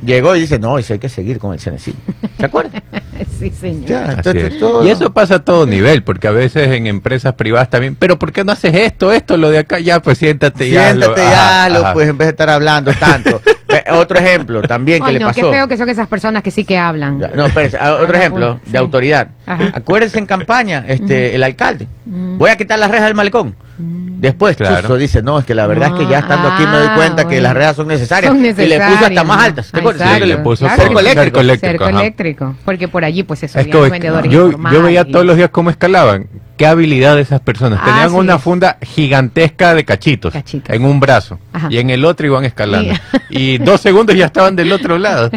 [0.03, 1.95] Llegó y dice, no, y si hay que seguir con el Cenecit.
[2.39, 2.81] ¿Se acuerda?
[3.37, 3.85] Sí, señor.
[3.85, 4.59] Ya, Así entonces es.
[4.59, 8.17] todo- Y eso pasa a todo nivel, porque a veces en empresas privadas también, pero
[8.19, 9.79] ¿por qué no haces esto, esto, lo de acá?
[9.79, 10.87] Ya, pues siéntate ya.
[10.91, 11.93] Siéntate lo- ya, ajá, lo, ajá.
[11.93, 13.41] pues en vez de estar hablando tanto.
[13.71, 15.41] Eh, otro ejemplo también que Ay, le no, pasó.
[15.41, 17.19] qué feo que son esas personas que sí que hablan.
[17.19, 19.27] Ya, No, espérese, ah, otro Ah, ejemplo de autoridad.
[19.45, 19.69] Ajá.
[19.73, 21.87] Acuérdense en campaña, este, el alcalde.
[22.05, 23.55] Voy a quitar las rejas del malecón.
[23.77, 24.81] Después, Claro.
[24.81, 26.95] Chuzo dice, no, es que la verdad es que ya estando aquí me doy Ah,
[26.95, 28.31] cuenta que las rejas son necesarias.
[28.33, 29.43] Son Y le puso hasta más ¿no?
[29.43, 29.71] altas.
[29.71, 30.01] ¿Te acuerdas?
[30.01, 30.25] Exacto.
[30.25, 30.81] Sí, le puso Claro.
[30.81, 31.23] cerco eléctrico.
[31.23, 31.99] cerco eléctrico, Cerco ajá.
[32.01, 32.55] eléctrico.
[32.65, 35.37] Porque por allí, pues eso Es subían los que vendedores yo, veía y- todos los
[35.37, 36.27] días cómo escalaban.
[36.59, 37.79] Qué habilidad de esas personas.
[37.81, 38.15] Ah, Tenían sí.
[38.17, 40.75] una funda gigantesca de cachitos, Cachitos.
[40.75, 41.67] en un brazo Ajá.
[41.71, 42.93] y en el otro iban escalando.
[42.93, 42.99] Sí.
[43.31, 45.29] Y dos segundos ya estaban del otro lado.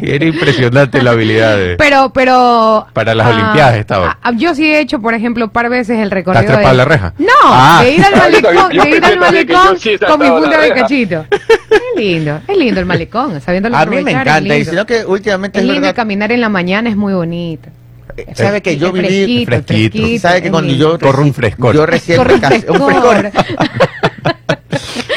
[0.00, 1.76] Y era impresionante la habilidad de...
[1.76, 2.86] Pero, pero.
[2.94, 4.18] Para las Olimpiadas estaba.
[4.22, 6.40] ah, yo sí he hecho, por ejemplo, par veces el recorrido.
[6.40, 7.12] ¿Estás trepada de- la reja?
[7.18, 7.80] No, Ah.
[7.84, 11.26] de ir al malecón, yo de ir al sí con mi funda de cachito.
[11.70, 14.38] Es lindo, es lindo el malecón, sabiéndolo A mí me encanta.
[14.40, 14.70] Y lindo.
[14.70, 15.96] sino que últimamente Es es lindo verdad.
[15.96, 17.68] caminar en la mañana es muy bonito.
[18.16, 19.44] Eh, ¿Sabe que yo viví?
[19.46, 19.98] fresquito, fresquito.
[19.98, 21.74] fresquito, ¿Sabe que cuando yo Corre un frescor.
[21.74, 22.66] Yo recién Corre me casé.
[22.70, 23.30] Un frescor.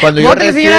[0.01, 0.71] Cuando yo recién.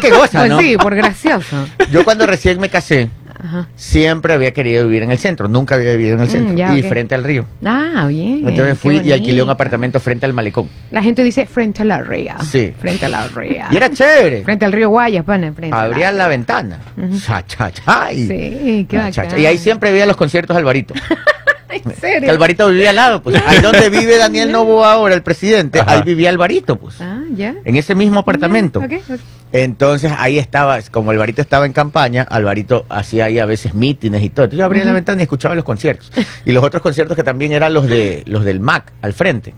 [0.00, 0.60] Qué goza, Pues ¿no?
[0.60, 1.66] sí, por gracioso.
[1.90, 3.08] Yo cuando recién me casé,
[3.42, 3.68] Ajá.
[3.76, 5.48] siempre había querido vivir en el centro.
[5.48, 6.54] Nunca había vivido en el Mm, centro.
[6.56, 7.44] ya, y frente al río.
[7.64, 8.46] Ah, bien.
[8.48, 10.68] Entonces fui y alquilé un apartamento frente al malecón.
[10.90, 12.36] La gente dice frente a la ría.
[12.40, 12.72] Sí.
[12.78, 13.68] Frente a la ría.
[13.70, 14.42] Y era chévere.
[14.44, 16.78] Frente al río Guayas, pana, frente Abría la ventana.
[16.96, 17.18] Ujú.
[17.20, 19.38] Cha, cha, cha, y- Sí, qué cha.
[19.38, 20.94] Y ahí siempre veía los conciertos de Alvarito.
[21.72, 22.30] ¿En Que serio?
[22.30, 23.42] Alvarito vivía al lado, pues.
[23.46, 25.92] Ahí donde vive Daniel Novo ahora, el presidente, Ajá.
[25.92, 27.00] ahí vivía Alvarito, pues.
[27.00, 27.54] Ah, ya.
[27.64, 28.78] En ese mismo apartamento.
[28.80, 29.20] Ok, ok.
[29.52, 34.30] Entonces ahí estaba, como Alvarito estaba en campaña, Alvarito hacía ahí a veces mítines y
[34.30, 34.44] todo.
[34.44, 36.10] Entonces yo abría la ventana y escuchaba los conciertos.
[36.44, 39.54] Y los otros conciertos que también eran los de los del MAC al frente.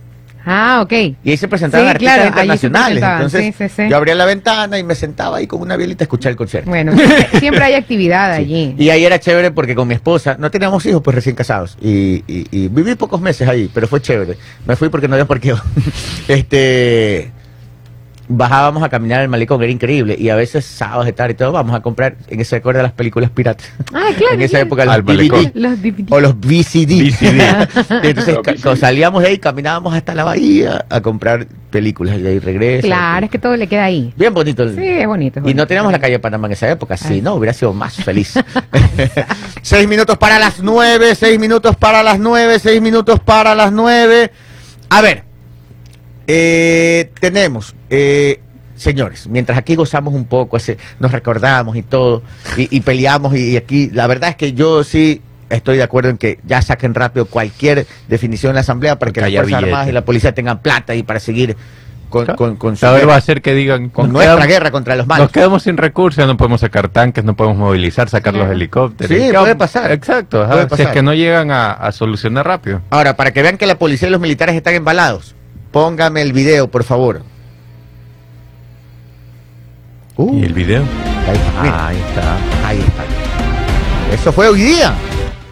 [0.46, 0.92] Ah, ok.
[1.24, 2.86] Y ahí se presentaban Sí, artistas claro, internacionales.
[2.98, 3.88] presentaban, Entonces sí, sí, sí.
[3.88, 6.68] yo abría la ventana y me sentaba ahí con una violita a escuchar el concierto.
[6.68, 8.74] Bueno, siempre, siempre hay actividad allí.
[8.76, 11.78] Y ahí era chévere porque con mi esposa no teníamos hijos, pues recién casados.
[11.80, 14.36] Y, y- y viví pocos meses ahí, pero fue chévere.
[14.66, 15.58] Me fui porque no había parqueo.
[16.28, 17.30] este.
[18.26, 20.16] Bajábamos a caminar al malecón, era increíble.
[20.18, 22.16] Y a veces sábados de tarde y todo, vamos a comprar.
[22.28, 23.70] En ese acuerda las películas piratas.
[23.92, 24.34] Ah, claro.
[24.34, 25.52] en esa época los Al DVD malecón.
[25.54, 26.06] Los DVD.
[26.10, 27.10] o los VCD.
[27.10, 27.68] VCD.
[28.02, 28.76] Entonces VCD.
[28.76, 32.86] salíamos de ahí, caminábamos hasta la bahía a comprar películas y de ahí regreso.
[32.86, 34.14] Claro, es que todo le queda ahí.
[34.16, 34.62] Bien bonito.
[34.62, 35.40] el- Sí, es bonito.
[35.40, 37.20] es y no teníamos la calle Panamá en esa época, sí, Ay.
[37.20, 38.34] no, hubiera sido más feliz.
[39.62, 44.30] seis minutos para las nueve, seis minutos para las nueve, seis minutos para las nueve.
[44.90, 45.23] A ver,
[46.26, 48.40] eh, tenemos, eh,
[48.76, 52.22] señores, mientras aquí gozamos un poco, ese- nos recordamos y todo,
[52.56, 56.16] y, y peleamos, y, aquí, la verdad es que yo sí estoy de acuerdo en
[56.18, 59.90] que ya saquen rápido cualquier definición en la Asamblea para que las Fuerzas Armadas billete.
[59.90, 61.56] y la policía tengan plata y para seguir
[62.08, 63.88] con, con, con su A ver, guerra- va a ser que digan...
[63.88, 65.24] con nuestra quedamos- guerra contra los malos.
[65.26, 69.08] Nos quedamos sin recursos, no podemos sacar tanques, no podemos movilizar, sacar los helicópteros.
[69.08, 69.90] Sí, ¿Qué puede vamos- pasar.
[69.92, 70.92] Exacto, Puede si es pasar.
[70.92, 72.80] que no llegan a, a solucionar rápido.
[72.90, 75.34] Ahora, para que vean que la policía y los militares están embalados,
[75.74, 77.22] póngame el video, por favor.
[80.16, 80.84] Uh, ¿Y el video?
[81.26, 82.68] ahí está, mira, Ahí está.
[82.68, 84.14] ahí está.
[84.14, 84.94] Eso fue hoy día.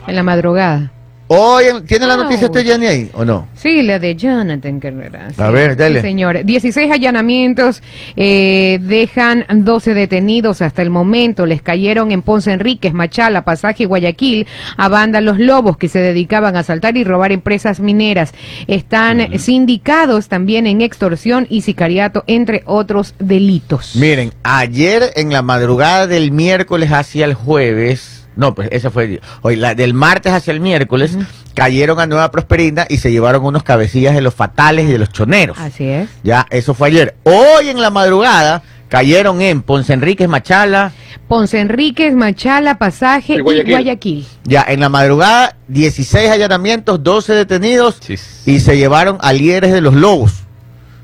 [0.06, 0.92] En la madrugada.
[1.34, 2.24] Hoy, en- ¿tiene la Wow.
[2.24, 3.48] noticia usted, Jenny, ahí o no?
[3.54, 5.30] Sí, la de Jonathan Carrera.
[5.34, 5.40] sí.
[5.40, 6.00] A ver, dale.
[6.02, 6.44] Sí, señor.
[6.44, 7.82] 16 allanamientos
[8.16, 11.46] eh, dejan 12 detenidos hasta el momento.
[11.46, 16.00] Les cayeron en Ponce Enríquez, Machala, Pasaje y Guayaquil a banda Los Lobos que se
[16.00, 18.34] dedicaban a asaltar y robar empresas mineras.
[18.66, 23.96] Están sindicados también en extorsión y sicariato, entre otros delitos.
[23.96, 29.56] Miren, ayer en la madrugada del miércoles hacia el jueves, no, pues ese fue hoy,
[29.56, 31.16] la, del martes hacia el miércoles,
[31.54, 35.10] cayeron a Nueva Prosperina y se llevaron unos cabecillas de los fatales y de los
[35.12, 35.58] choneros.
[35.58, 36.08] Así es.
[36.22, 37.14] Ya, eso fue ayer.
[37.24, 40.92] Hoy en la madrugada cayeron en Ponce Enríquez Machala.
[41.28, 43.72] Ponce Enríquez, Machala, Pasaje Y y Guayaquil.
[43.72, 44.26] Guayaquil.
[44.44, 48.16] Ya, en la madrugada, 16 allanamientos, 12 detenidos Sí.
[48.44, 50.42] y se llevaron a líderes de los lobos.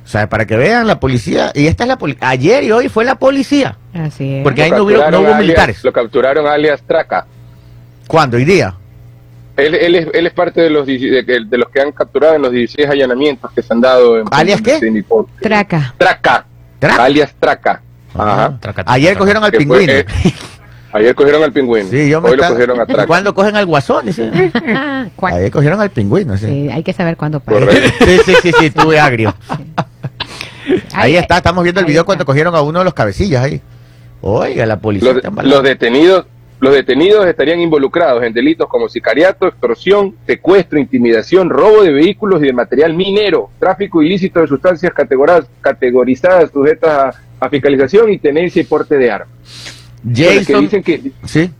[0.09, 2.89] O sea, para que vean la policía, y esta es la policía, ayer y hoy
[2.89, 3.77] fue la policía.
[3.93, 4.43] Así es.
[4.43, 5.85] Porque ahí Lo no, hubo- no hubo alias- militares.
[5.85, 7.27] Lo capturaron alias Traca.
[8.07, 8.39] ¿Cuándo?
[8.39, 8.75] ¿Hoy día?
[9.59, 11.93] Él, él, es, él es parte de los, 10 de, que- de los que han
[11.93, 14.81] capturado en los 16 allanamientos que se han dado en ¿Alias qué?
[15.43, 15.93] Traca.
[15.99, 16.47] Traca.
[16.79, 17.05] ¿Traca?
[17.05, 17.83] Alias Traca.
[18.15, 18.59] Ajá.
[18.87, 19.93] Ayer cogieron al fue, pingüino.
[19.93, 20.07] eh,
[20.91, 21.91] Ayer cogieron al pingüino.
[21.91, 23.07] Sí, yo me Hoy lo está- cogieron a Track.
[23.07, 24.07] ¿Cuándo cogen al guasón?
[24.07, 24.31] Dice.
[24.75, 25.07] Ah.
[25.35, 26.37] Ayer cogieron al pingüino.
[26.39, 26.47] sí.
[26.47, 27.43] Sí, hay que saber cuándo.
[27.47, 29.35] Sí, sí, sí, sí, estuve agrio.
[30.95, 33.61] Ahí está, estamos viendo el video cuando cogieron a uno de los cabecillas ahí.
[34.21, 35.55] Oiga, la policía Los, está embalada.
[35.55, 36.27] los detenidos
[36.61, 42.47] los detenidos estarían involucrados en delitos como sicariato, extorsión, secuestro, intimidación, robo de vehículos y
[42.47, 48.61] de material minero, tráfico ilícito de sustancias categorizadas, categorizadas sujetas a, a fiscalización y tenencia
[48.61, 49.29] y porte de armas.
[50.05, 50.61] Entonces, que Jason.
[50.63, 51.51] dicen que Sí.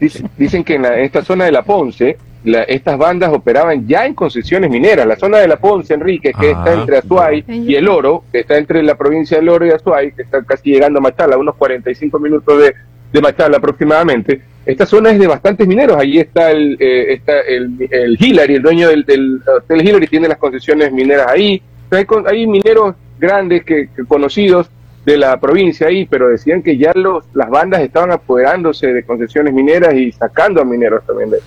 [0.00, 2.16] Dicen, dicen que en, la- en esta zona de la Ponce,
[2.46, 5.06] la- estas bandas operaban ya en concesiones mineras.
[5.06, 6.58] La zona de la Ponce, Enrique, que Ah.
[6.58, 10.12] está entre Azuay y El Oro, que está entre la provincia del Oro y Azuay,
[10.12, 12.74] que está casi llegando a Machala, unos 45 minutos de,
[13.12, 14.40] de Machala aproximadamente.
[14.64, 15.96] Esta zona es de bastantes mineros.
[15.96, 20.26] Allí está el, eh, está el, el Hillary, el dueño del, del Hotel Hillary, tiene
[20.28, 21.62] las concesiones mineras ahí.
[21.90, 24.68] Hay, con- hay mineros grandes que, que conocidos
[25.04, 29.54] de la provincia ahí, pero decían que ya los, las bandas estaban apoderándose de concesiones
[29.54, 31.38] mineras y sacando a mineros también de,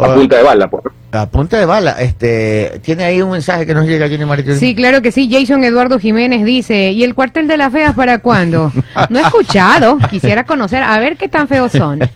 [0.00, 0.70] a punta de bala.
[0.70, 0.84] Pues.
[1.10, 4.56] A punta de bala, este, tiene ahí un mensaje que nos llega, Jenny Martín.
[4.56, 5.28] Sí, claro que sí.
[5.32, 8.70] Jason Eduardo Jiménez dice, ¿y el cuartel de las feas para cuándo?
[9.08, 12.00] No he escuchado, quisiera conocer, a ver qué tan feos son.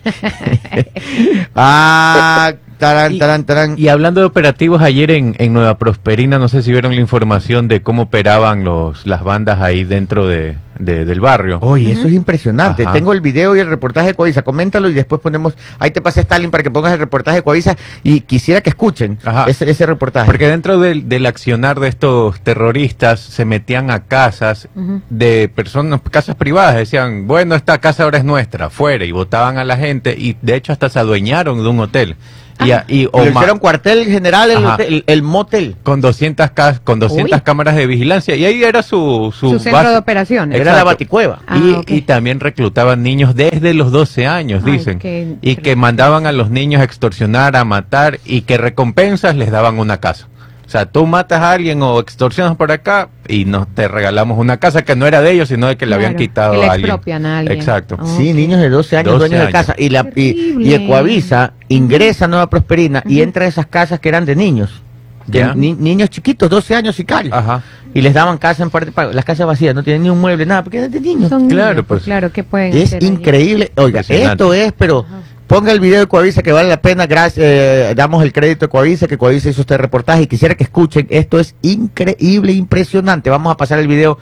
[1.55, 3.75] Ah, tarán, tarán, tarán.
[3.77, 7.67] Y hablando de operativos, ayer en, en Nueva Prosperina, no sé si vieron la información
[7.67, 11.59] de cómo operaban los, las bandas ahí dentro de, de- del barrio.
[11.61, 12.83] Oye, eso es impresionante.
[12.83, 12.93] Ajá.
[12.93, 14.41] Tengo el video y el reportaje de Coavisa.
[14.41, 15.53] Coméntalo y después ponemos.
[15.79, 19.17] Ahí te pasé Stalin para que pongas el reportaje de Coavisa y quisiera que escuchen
[19.47, 20.25] ese, ese reportaje.
[20.25, 24.67] Porque dentro del, del accionar de estos terroristas se metían a casas
[25.09, 29.63] de personas, casas privadas, decían, bueno, esta casa ahora es nuestra, fuera, y votaban a
[29.63, 32.15] la gente, y de hecho hasta se adueñaron de un hotel.
[32.63, 34.73] Y, a- y- o hicieron cuartel general, el, Ajá.
[34.75, 35.75] hotel- el, el motel.
[35.83, 37.43] con 200, cas- con 200 Uy.
[37.43, 39.89] cámaras de vigilancia, y ahí era su, su, Su centro base.
[39.89, 40.59] de operaciones.
[40.59, 41.39] Era la baticueva.
[41.47, 44.99] Ah, y, también reclutaban niños desde los 12 años, Ay, dicen.
[44.99, 49.51] qué Y que mandaban a los niños a extorsionar, a matar y que recompensas les
[49.51, 50.27] daban una casa.
[50.73, 54.57] O sea, tú matas a alguien o extorsionas por acá y nos te regalamos una
[54.57, 56.71] casa que no era de ellos, sino de que le habían quitado que le a
[56.71, 57.25] alguien.
[57.27, 57.59] a alguien.
[57.59, 57.95] Exacto.
[58.01, 58.17] Oh.
[58.17, 59.75] Sí, niños de 12 años 12 dueños de casa.
[59.77, 60.73] Y, la, y, y.
[60.73, 64.81] Ecoavisa ingresa a Nueva Prosperina y entra a esas casas que eran de niños.
[65.27, 65.53] De Ya.
[65.53, 67.29] ni- niños chiquitos, 12 años y cal.
[67.31, 67.61] Ajá.
[67.93, 69.11] Y les daban casa en parte pago.
[69.13, 71.29] Las casas vacías, no tienen ni un mueble, nada, porque eran de niños.
[71.29, 72.01] Son Claro, niños, pues.
[72.01, 73.71] Claro, ¿qué pueden Es increíble.
[73.75, 75.05] Oiga, esto es, pero
[75.53, 77.05] ponga el video de Coavisa que vale la pena.
[77.05, 80.63] Gracias, eh, damos el crédito a Coavisa, que Coavisa hizo este reportaje y quisiera que
[80.63, 81.05] escuchen.
[81.09, 83.29] Esto es increíble, impresionante.
[83.29, 84.17] Vamos a pasar el video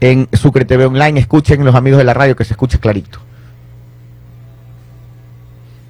[0.00, 1.20] en Sucre TV Online.
[1.20, 3.20] Escuchen los amigos de la radio que se escuche clarito.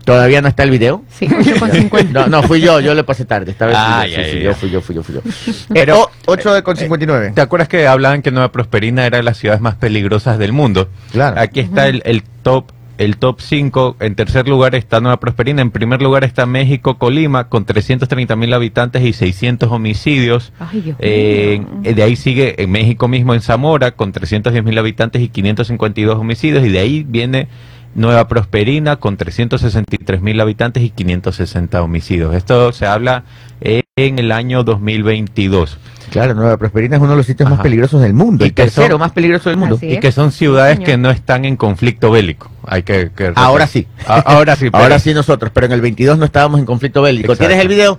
[0.04, 1.04] ¿Todavía no está el video?
[1.16, 2.20] Sí, 8 con 50.
[2.22, 3.52] No, no, fui yo, yo le pasé tarde.
[3.52, 5.14] Esta vez fui Ah, yo, ya, sí, sí, ya, yo fui yo, fui yo, fui
[5.14, 5.20] yo.
[5.72, 7.32] Pero- Pero 8 de con 59.
[7.34, 10.88] ¿Te acuerdas que hablaban que Nueva Prosperina era de las ciudades más peligrosas del mundo?
[11.12, 11.40] Claro.
[11.40, 13.96] Aquí está el, el top el top 5.
[14.00, 15.62] En tercer lugar está Nueva Prosperina.
[15.62, 20.52] En primer lugar está México, Colima, con 330 mil habitantes y 600 homicidios.
[20.58, 21.94] Ay, Eh, mío.
[21.94, 26.64] de ahí sigue en México mismo, en Zamora, con 310 mil habitantes y 552 homicidios.
[26.64, 27.48] Y de ahí viene
[27.94, 32.34] Nueva Prosperina, con 363 mil habitantes y 560 homicidios.
[32.34, 33.24] Esto se habla
[33.60, 35.78] en el año 2022.
[36.10, 38.44] Claro, Nueva Prosperina es uno de los sitios más peligrosos del mundo.
[38.44, 39.78] Y El que tercero son- más peligroso del mundo.
[39.80, 40.86] Y que son ciudades señor.
[40.86, 42.50] que no están en conflicto bélico.
[42.66, 43.86] Hay que, que- Ahora sí.
[44.06, 44.68] A- ahora sí.
[44.70, 47.32] pero- Ahora sí nosotros, pero en el 22 no estábamos en conflicto bélico.
[47.32, 47.48] Exacto.
[47.48, 47.98] ¿Tienes el video?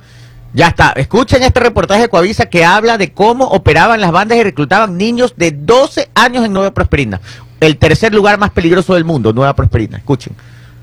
[0.54, 0.92] Ya está.
[0.96, 5.34] Escuchen este reportaje de Coavisa que habla de cómo operaban las bandas y reclutaban niños
[5.36, 7.20] de 12 años en Nueva Prosperina.
[7.64, 9.98] El tercer lugar más peligroso del mundo, Nueva Prosperina.
[9.98, 10.34] Escuchen.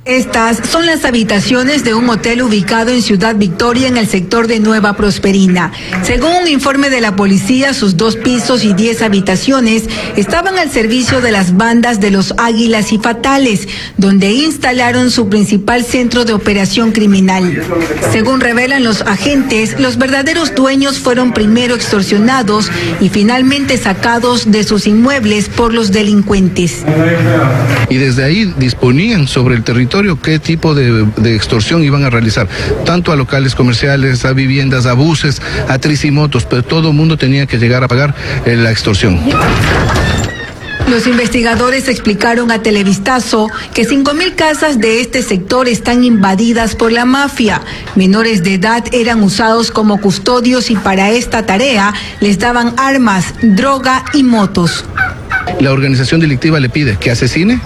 [0.07, 4.59] Estas son las habitaciones de un hotel ubicado en Ciudad Victoria en el sector de
[4.59, 5.73] Nueva Prosperina.
[6.05, 11.21] Según un informe de la policía, sus dos pisos y diez habitaciones estaban al servicio
[11.21, 16.93] de las bandas de los Águilas y Fatales, donde instalaron su principal centro de operación
[16.93, 17.63] criminal.
[18.11, 22.71] Según revelan los agentes, los verdaderos dueños fueron primero extorsionados
[23.03, 26.87] y finalmente sacados de sus inmuebles por los delincuentes.
[27.91, 29.90] y desde ahí disponían sobre el territorio
[30.23, 32.49] qué tipo de, de extorsión iban a realizar,
[32.85, 37.47] tanto a locales comerciales, a viviendas, a buses, a tricimotos, pero todo el mundo tenía
[37.47, 38.15] que llegar a pagar
[38.47, 39.21] eh, la extorsión.
[40.89, 47.05] Los investigadores explicaron a Televistazo que 5.000 casas de este sector están invadidas por la
[47.05, 47.61] mafia.
[47.95, 54.05] Menores de edad eran usados como custodios y para esta tarea les daban armas, droga
[54.15, 54.85] y motos.
[55.61, 57.61] La organización delictiva le pide que asesine,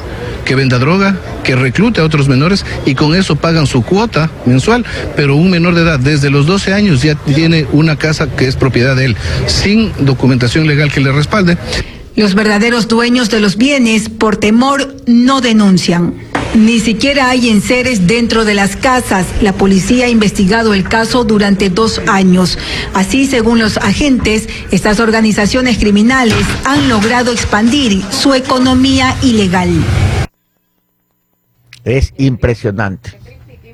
[0.44, 4.84] que venda droga, que reclute a otros menores y con eso pagan su cuota mensual,
[5.16, 8.56] pero un menor de edad desde los 12 años ya tiene una casa que es
[8.56, 11.56] propiedad de él, sin documentación legal que le respalde.
[12.16, 16.14] Los verdaderos dueños de los bienes, por temor, no denuncian.
[16.54, 19.26] Ni siquiera hay enseres dentro de las casas.
[19.42, 22.56] La policía ha investigado el caso durante dos años.
[22.94, 29.70] Así, según los agentes, estas organizaciones criminales han logrado expandir su economía ilegal.
[31.84, 33.10] Es impresionante.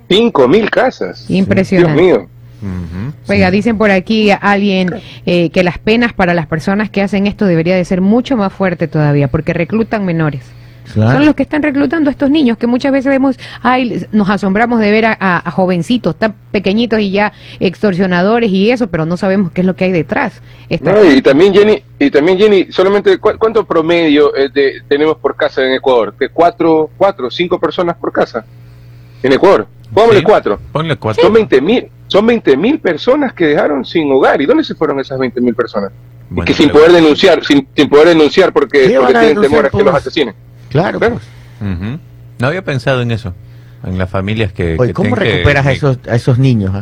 [0.08, 1.30] Cinco mil casas.
[1.30, 2.02] Impresionante.
[2.02, 2.28] Dios mío.
[2.62, 3.32] Ujú.
[3.32, 4.94] Oiga, dicen por aquí alguien
[5.24, 8.52] eh, que las penas para las personas que hacen esto debería de ser mucho más
[8.52, 10.42] fuerte todavía, porque reclutan menores.
[10.92, 14.80] Son los que están reclutando a estos niños que muchas veces vemos, ay, nos asombramos
[14.80, 19.16] de ver a, a- a jovencitos tan pequeñitos y ya extorsionadores y eso, pero no
[19.16, 20.40] sabemos qué es lo que hay detrás.
[20.68, 25.16] Esta- No, y también Jenny, y también Jenny, solamente ¿cu- cuánto promedio eh, de- tenemos
[25.18, 28.44] por casa en Ecuador, que cuatro, cuatro, cinco personas por casa
[29.22, 29.66] en Ecuador.
[29.94, 30.24] Póngale Sí.
[30.24, 30.58] cuatro.
[30.72, 31.22] Ponle cuatro.
[31.24, 34.40] Son 20 mil, son 20 mil personas que dejaron sin hogar.
[34.40, 35.90] ¿Y dónde se fueron esas 20 mil personas?
[36.34, 39.70] Y que sin poder denunciar, sin, sin poder denunciar porque, ¿Qué porque tienen temor a
[39.70, 40.34] que los asesinen.
[40.70, 40.98] Claro.
[40.98, 41.18] Claro.
[41.60, 41.98] pues.
[42.38, 43.34] No había pensado en eso.
[43.84, 44.76] En las familias que.
[44.78, 46.72] Oye, que ¿cómo que- recuperas a esos, a esos niños?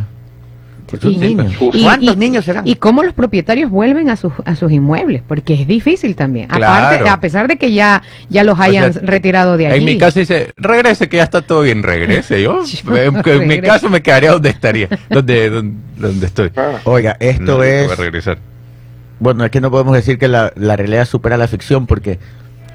[1.02, 1.52] Y- niños.
[1.72, 2.66] y- ¿Cuántos y- niños serán?
[2.66, 6.48] Y cómo los propietarios vuelven a sus, a sus inmuebles, porque es difícil también.
[6.48, 6.86] Claro.
[6.86, 9.78] Aparte, a pesar de que ya, ya los hayan sea, retirado de allí.
[9.80, 12.40] En mi caso dice, regrese que ya está todo bien, regrese.
[12.42, 16.50] Yo, Yo en, en mi caso me quedaría donde estaría, donde, donde, donde estoy.
[16.56, 16.78] Ah.
[16.84, 17.84] Oiga, esto no es...
[17.84, 18.38] voy a regresar.
[19.20, 22.18] Bueno, es que no podemos decir que la, la realidad supera la ficción porque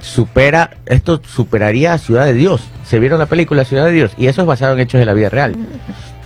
[0.04, 2.62] supera, esto superaría a Ciudad de Dios.
[2.86, 5.14] Se vieron la película Ciudad de Dios y eso es basado en hechos de la
[5.14, 5.56] vida real.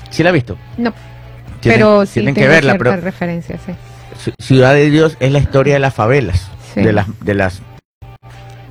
[0.09, 0.57] ¿Sí la ha visto?
[0.77, 0.93] No,
[1.61, 3.73] Tienen- pero sí tienen que verla, pero referencias, sí.
[4.31, 6.81] Ci- Ciudad de Dios es la historia de las favelas, Sí.
[6.81, 7.61] de las de las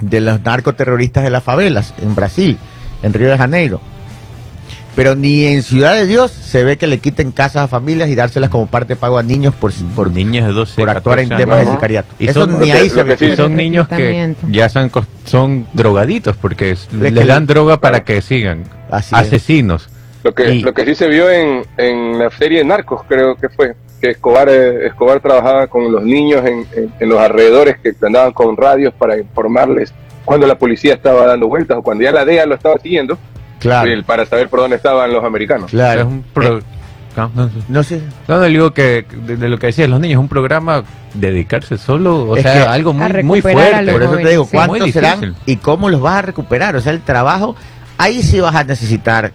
[0.01, 2.59] de los narcoterroristas de las favelas en Brasil,
[3.03, 3.81] en Río de Janeiro.
[4.97, 8.15] Pero ni en Ciudad de Dios se ve que le quiten casas a familias y
[8.15, 11.29] dárselas como parte de pago a niños por, por, niños de 12, por actuar en
[11.29, 12.15] 14 temas de sicariato.
[12.19, 13.17] Y Eso son- ni ahí se que ve.
[13.19, 14.91] sí- son niños que ya son,
[15.27, 18.65] son drogaditos porque es- les dan droga para que sigan.
[18.91, 19.21] Así es.
[19.21, 19.89] Asesinos.
[20.25, 23.49] Lo que, Y- lo que sí se vio en, en la serie Narcos, creo que
[23.51, 27.93] fue, que Escobar, eh, Escobar trabajaba con los niños en, en- en los alrededores que
[28.05, 29.93] andaban con radios para informarles
[30.25, 33.17] cuando la policía estaba dando vueltas o cuando ya la DEA lo estaba siguiendo,
[33.59, 35.71] Claro, para saber por dónde estaban los americanos.
[35.71, 36.01] claro.
[36.03, 36.63] Es un pro- Eh,
[37.17, 37.55] no, no sé.
[37.69, 38.01] no sé.
[38.29, 40.83] No, no, digo que de, de lo que decías los niños, un programa
[41.15, 43.91] dedicarse solo, o Es sea, que- algo A muy, muy fuerte.
[43.93, 44.51] Por eso te digo, sí.
[44.53, 46.77] ¿cuántos serán y cómo los vas a recuperar?
[46.77, 47.57] O sea, el trabajo,
[47.97, 49.33] ahí sí vas a necesitar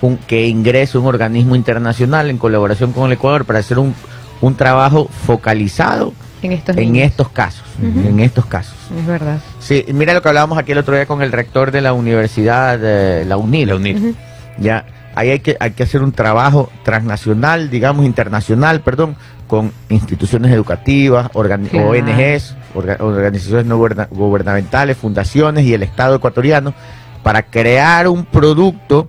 [0.00, 3.92] un, que ingrese un organismo internacional en colaboración con el Ecuador para hacer un,
[4.40, 6.12] un trabajo focalizado
[6.46, 7.06] En estos en niños.
[7.10, 8.74] estos casos, en estos casos.
[8.98, 9.38] Es verdad.
[9.60, 12.78] Sí, mira lo que hablábamos aquí el otro día con el rector de la universidad,
[12.82, 13.68] eh, la UNIL.
[13.68, 14.16] La UNIL.
[14.58, 20.50] Ya, ahí hay que, hay que hacer un trabajo transnacional, digamos internacional, perdón, con instituciones
[20.52, 21.90] educativas, organi- Claro.
[21.90, 26.74] ONGs, orga- organizaciones no guberna- gubernamentales, fundaciones y el Estado ecuatoriano
[27.22, 29.08] para crear un producto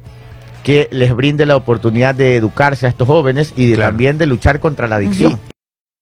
[0.63, 3.91] que les brinde la oportunidad de educarse a estos jóvenes y de- Claro.
[3.91, 5.39] también de luchar contra la adicción.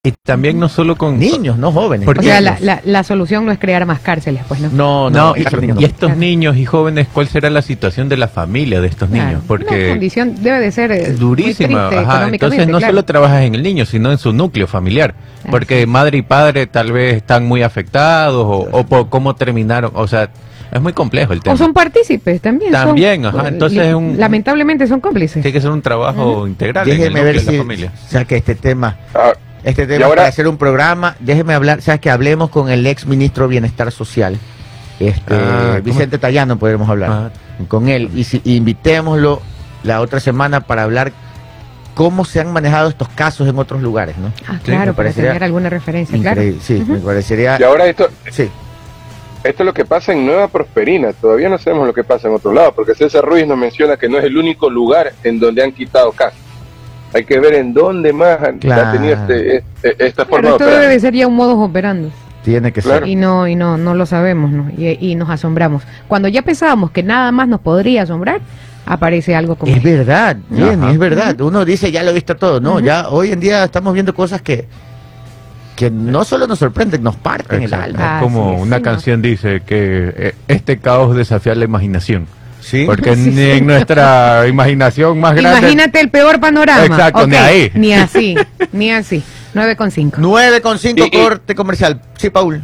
[0.05, 1.17] Y también no solo con...
[1.19, 2.05] Niños, no jóvenes.
[2.05, 4.69] Porque- O sea, la, la, la solución no es crear más cárceles, pues no.
[4.69, 6.15] No, No, no, y, estos niños y estos Claro.
[6.19, 9.25] niños y jóvenes, ¿cuál será la situación de la familia de estos Claro.
[9.27, 9.43] niños?
[9.47, 11.89] Porque condición debe de ser eh, durísima.
[11.89, 12.27] triste ajá.
[12.31, 12.93] Entonces no claro.
[12.93, 15.15] solo trabajas en el niño, sino en su núcleo familiar.
[15.49, 15.85] Porque Así.
[15.87, 19.91] madre y padre tal vez están muy afectados o, o por cómo terminaron.
[19.95, 20.29] O sea,
[20.71, 21.53] es muy complejo el tema.
[21.53, 22.71] O son partícipes también.
[22.73, 25.41] son- También, ajá, entonces li- es un- Lamentablemente son cómplices.
[25.41, 27.91] Tiene que ser un trabajo integral en el Déjeme ver de la si familia.
[28.09, 28.97] saque este tema.
[29.13, 29.31] Ah,
[29.65, 33.05] Este tema ahora- para hacer un programa, déjeme hablar, sabes que hablemos con el ex
[33.05, 34.37] ministro de Bienestar Social,
[34.99, 35.79] este Ah.
[35.83, 37.29] Vicente Tallano podemos hablar Ah.
[37.67, 39.41] con él y si invitémoslo
[39.83, 41.11] la otra semana para hablar
[41.95, 44.31] cómo se han manejado estos casos en otros lugares, ¿no?
[44.47, 46.41] Ah, me claro, para tener alguna referencia, claro.
[46.41, 48.49] Increíble, sí, me parecería y ahora esto, sí.
[49.43, 51.13] esto es lo que pasa en Nueva Prosperina.
[51.13, 54.09] Todavía no sabemos lo que pasa en otro lado, porque César Ruiz nos menciona que
[54.09, 56.39] no es el único lugar en donde han quitado casas.
[57.15, 58.89] Hay que ver en dónde más Claro.
[58.89, 60.81] ha tenido este, este- esta forma de esto operar.
[60.81, 62.09] debe de ser ya un modus operandi.
[62.43, 62.99] Tiene que Claro.
[63.05, 63.07] ser.
[63.07, 64.69] Y no, y no, no lo sabemos, ¿no?
[64.77, 65.83] Y, y nos asombramos.
[66.09, 68.41] Cuando ya pensábamos que nada más nos podría asombrar,
[68.85, 70.91] aparece algo como Es verdad, Ajá.
[70.91, 71.39] es verdad.
[71.39, 72.59] Uno dice, ya lo he visto todo.
[72.59, 74.67] No, ya hoy en día estamos viendo cosas que,
[75.77, 77.99] que no solo nos sorprenden, nos parten el alma.
[77.99, 78.89] Ah, Es como sí, una sí, no.
[78.91, 82.27] canción dice que eh, este caos desafía la imaginación.
[82.65, 82.85] Sí.
[82.85, 83.51] Porque Sí, ni sí.
[83.51, 85.59] en nuestra imaginación más grande.
[85.59, 86.85] Imagínate el peor panorama.
[86.85, 87.71] Exacto, ni ahí.
[87.75, 88.35] Ni así,
[88.71, 89.21] ni así.
[89.53, 90.13] 9,5.
[90.17, 92.01] 9 con 5 Y- y- corte comercial.
[92.17, 92.61] Sí, Paul.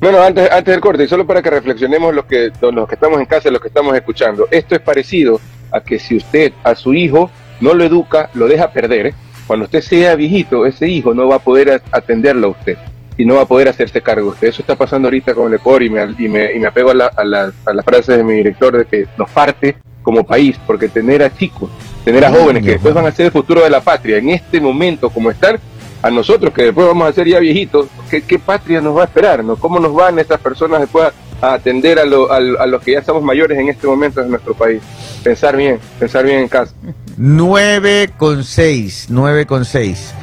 [0.00, 3.18] Bueno, antes, antes del corte, y solo para que reflexionemos los que, los que estamos
[3.18, 5.40] en casa y los que estamos escuchando, esto es parecido
[5.72, 7.30] a que si usted a su hijo
[7.60, 9.14] no lo educa, lo deja perder, ¿eh?
[9.46, 12.76] cuando usted sea viejito, ese hijo no va a poder atenderlo a usted.
[13.16, 14.34] Y no va a poder hacerse cargo.
[14.40, 16.94] Eso está pasando ahorita con el EPOR y me, y me, y me apego a
[16.94, 20.56] la, a, la, a la frase de mi director de que nos parte como país,
[20.66, 21.68] porque tener a chicos,
[22.04, 24.60] tener a jóvenes que después van a ser el futuro de la patria, en este
[24.60, 25.58] momento como están,
[26.02, 29.04] a nosotros que después vamos a ser ya viejitos, ¿qué, qué patria nos va a
[29.06, 29.42] esperar?
[29.42, 29.56] ¿no?
[29.56, 31.10] ¿Cómo nos van estas personas después
[31.40, 34.20] a, a atender a, lo, a, a, los que ya estamos mayores en este momento
[34.20, 34.80] en nuestro país?
[35.24, 36.72] Pensar bien, pensar bien en casa.
[37.16, 40.14] 9 con 6, 9 con 6.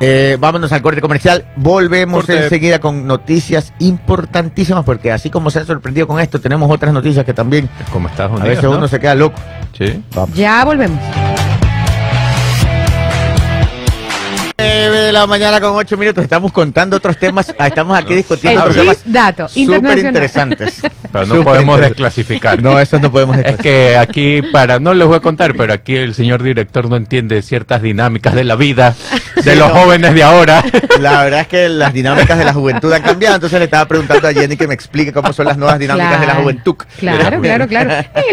[0.00, 1.44] Eh, vámonos al corte comercial.
[1.56, 2.44] Volvemos Corte.
[2.44, 7.24] enseguida con noticias importantísimas, porque así como se ha sorprendido con esto, tenemos otras noticias
[7.24, 8.72] que también Como Estados a veces ¿no?
[8.72, 9.40] uno se queda loco.
[9.76, 10.02] Sí.
[10.14, 10.36] Vamos.
[10.36, 10.98] Ya volvemos.
[14.64, 16.24] 9 de la mañana con 8 minutos.
[16.24, 17.54] Estamos contando otros temas.
[17.58, 20.80] Ah, Estamos aquí discutiendo otros temas dato súper interesantes.
[21.12, 22.62] Pero no podemos desclasificar.
[22.62, 25.94] No, eso no podemos Es que aquí, para, no les voy a contar, pero aquí
[25.96, 28.94] el señor director no entiende ciertas dinámicas de la vida,
[29.36, 29.74] de Sí, los no.
[29.80, 30.64] jóvenes de ahora.
[31.00, 34.26] La verdad es que las dinámicas de la juventud han cambiado, entonces le estaba preguntando
[34.28, 36.74] a Jenny que me explique cómo son las nuevas dinámicas de la juventud.
[36.98, 37.90] Claro, claro, claro.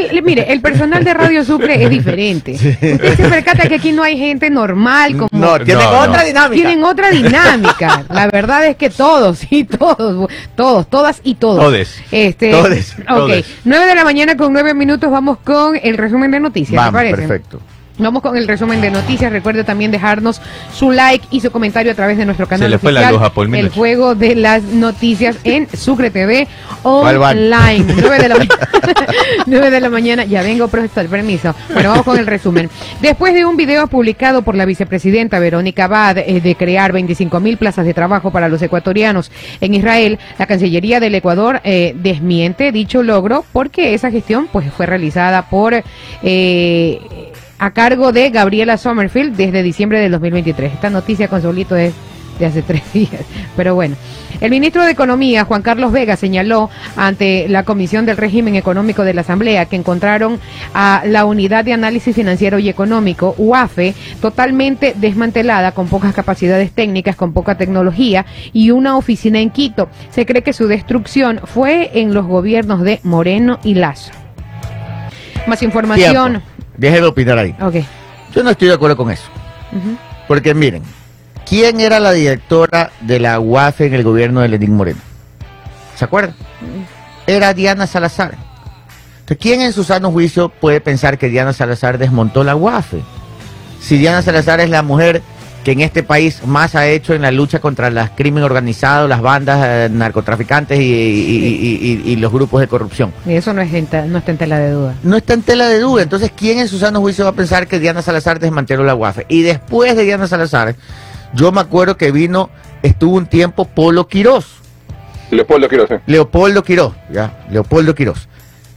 [0.10, 2.52] El- mire, el personal de Radio Sucre es diferente.
[2.54, 6.54] Usted se percata que aquí no hay gente normal como No, tienen No, otra dinámica.
[6.56, 8.04] tienen otra dinámica.
[8.10, 11.60] La verdad es que todos, sí, todos, todos, todas y todos.
[11.60, 12.02] Todes.
[12.12, 13.46] Este, Todes, Ok, todes.
[13.64, 16.94] 9 de la mañana con 9 minutos vamos con el resumen de noticias, ¿te Vamos,
[16.94, 17.16] parece?
[17.18, 17.60] perfecto.
[18.02, 19.32] Vamos con el resumen de noticias.
[19.32, 20.42] Recuerde también dejarnos
[20.74, 23.32] su like y su comentario a través de nuestro canal le fue la luz a
[23.34, 26.48] Paul El juego de las noticias en Sucre TV
[26.84, 27.86] online.
[28.02, 28.46] 9 de, la ma-
[29.46, 30.26] 9 de la mañana.
[30.26, 31.54] Ya vengo, profesor, permiso.
[31.74, 32.70] Bueno, vamos con el resumen.
[33.02, 37.58] Después de un video publicado por la vicepresidenta Verónica Abad eh, de crear 25 mil
[37.58, 43.04] plazas de trabajo para los ecuatorianos en Israel, la Cancillería del Ecuador eh, desmiente dicho
[43.04, 45.74] logro porque esa gestión pues fue realizada por
[46.24, 47.00] eh,
[47.62, 50.74] a cargo de Gabriela Sommerfield desde diciembre del 2023.
[50.74, 51.94] Esta noticia con Solito es
[52.40, 53.22] de hace tres días.
[53.56, 53.96] Pero bueno,
[54.42, 59.14] el ministro de Economía, Juan Carlos Vega, señaló ante la Comisión del Régimen Económico de
[59.14, 60.40] la Asamblea que encontraron
[60.74, 67.16] a la Unidad de Análisis Financiero y Económico, UAFE, totalmente desmantelada, con pocas capacidades técnicas,
[67.16, 69.88] con poca tecnología y una oficina en Quito.
[70.10, 74.14] Se cree que su destrucción fue en los gobiernos de Moreno y Lazo.
[75.46, 76.32] Más información.
[76.32, 76.61] Tiempo.
[76.78, 77.56] Deje de opinar ahí.
[77.62, 77.76] Ok.
[78.34, 79.26] Yo no estoy de acuerdo con eso.
[80.28, 80.84] Porque miren,
[81.46, 85.00] ¿quién era la directora de la UAFE en el gobierno de Lenín Moreno?
[85.96, 86.36] ¿Se acuerdan?
[87.28, 88.36] Era Diana Salazar.
[89.20, 93.02] Entonces, ¿quién en su sano juicio puede pensar que Diana Salazar desmontó la UAFE?
[93.80, 95.22] Si Diana Salazar es la mujer
[95.64, 99.22] que en este país más ha hecho en la lucha contra el crimen organizado, las
[99.22, 103.14] bandas eh, narcotraficantes y, y- y- y- y los grupos de corrupción.
[103.28, 104.96] Y eso no, es en no está en tela de duda.
[105.04, 106.02] No está en tela de duda.
[106.02, 109.26] Entonces, ¿quién en su sano juicio va a pensar que Diana Salazar desmanteló la UAFE?
[109.30, 110.76] Y después de Diana Salazar,
[111.34, 112.50] yo me acuerdo que vino,
[112.82, 114.46] estuvo un tiempo Polo Quirós.
[115.30, 115.92] Leopoldo Quiroz.
[115.92, 116.02] ¿eh?
[116.08, 118.28] Leopoldo Quirós, ya, Leopoldo Quirós.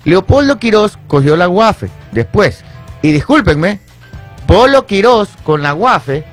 [0.04, 2.62] Leopoldo Quirós cogió la UAFE después.
[3.02, 3.80] Y discúlpenme,
[4.46, 6.24] Polo Quirós con la UAFE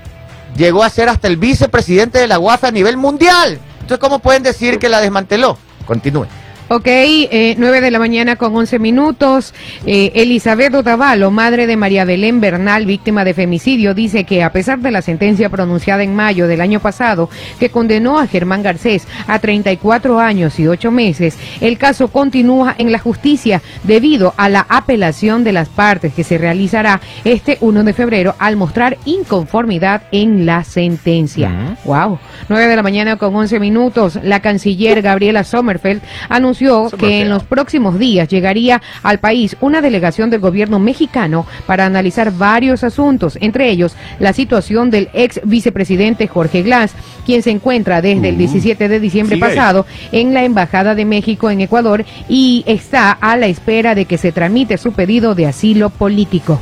[0.55, 3.59] llegó a ser hasta el vicepresidente de la UAFE a nivel mundial.
[3.73, 5.57] Entonces, ¿cómo pueden decir que la desmanteló?
[5.85, 6.27] Continúe.
[6.74, 9.53] Ok, eh, 9 de la mañana con 11 minutos.
[9.86, 14.80] Eh, Elizabeth Otavalo, madre de María Belén Bernal, víctima de femicidio, dice que a pesar
[14.80, 19.39] de la sentencia pronunciada en mayo del año pasado, que condenó a Germán Garcés a
[19.39, 25.43] 34 años y 8 meses, el caso continúa en la justicia debido a la apelación
[25.43, 30.63] de las partes que se realizará este 1 de febrero al mostrar inconformidad en la
[30.63, 31.76] sentencia.
[31.84, 32.17] Wow.
[32.47, 34.17] 9 de la mañana con 11 minutos.
[34.24, 36.61] La canciller Gabriela Sommerfeld anunció
[36.97, 42.32] que en los próximos días llegaría al país una delegación del gobierno mexicano para analizar
[42.32, 46.93] varios asuntos, entre ellos la situación del ex vicepresidente Jorge Glass,
[47.26, 51.49] quien se encuentra desde el 17 de diciembre Sigue pasado en la Embajada de México
[51.49, 55.89] en Ecuador y está a la espera de que se tramite su pedido de asilo
[55.89, 56.59] político.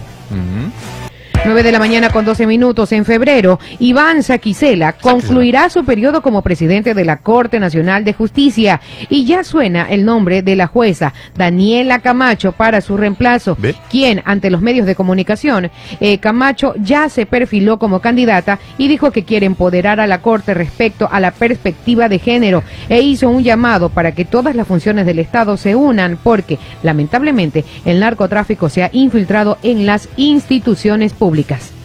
[1.46, 2.92] 9 de la mañana con 12 minutos.
[2.92, 8.82] En febrero, Iván Saquicela concluirá su periodo como presidente de la Corte Nacional de Justicia
[9.10, 13.74] y ya suena el nombre de la jueza Daniela Camacho para su reemplazo, ¿Ve?
[13.90, 15.72] quien ante los medios de comunicación,
[16.02, 20.54] eh, Camacho ya se perfiló como candidata y dijo que quiere empoderar a la Corte
[20.54, 25.06] respecto a la perspectiva de género e hizo un llamado para que todas las funciones
[25.06, 31.29] del Estado se unan porque, lamentablemente, el narcotráfico se ha infiltrado en las instituciones públicas
[31.30, 31.79] públicas.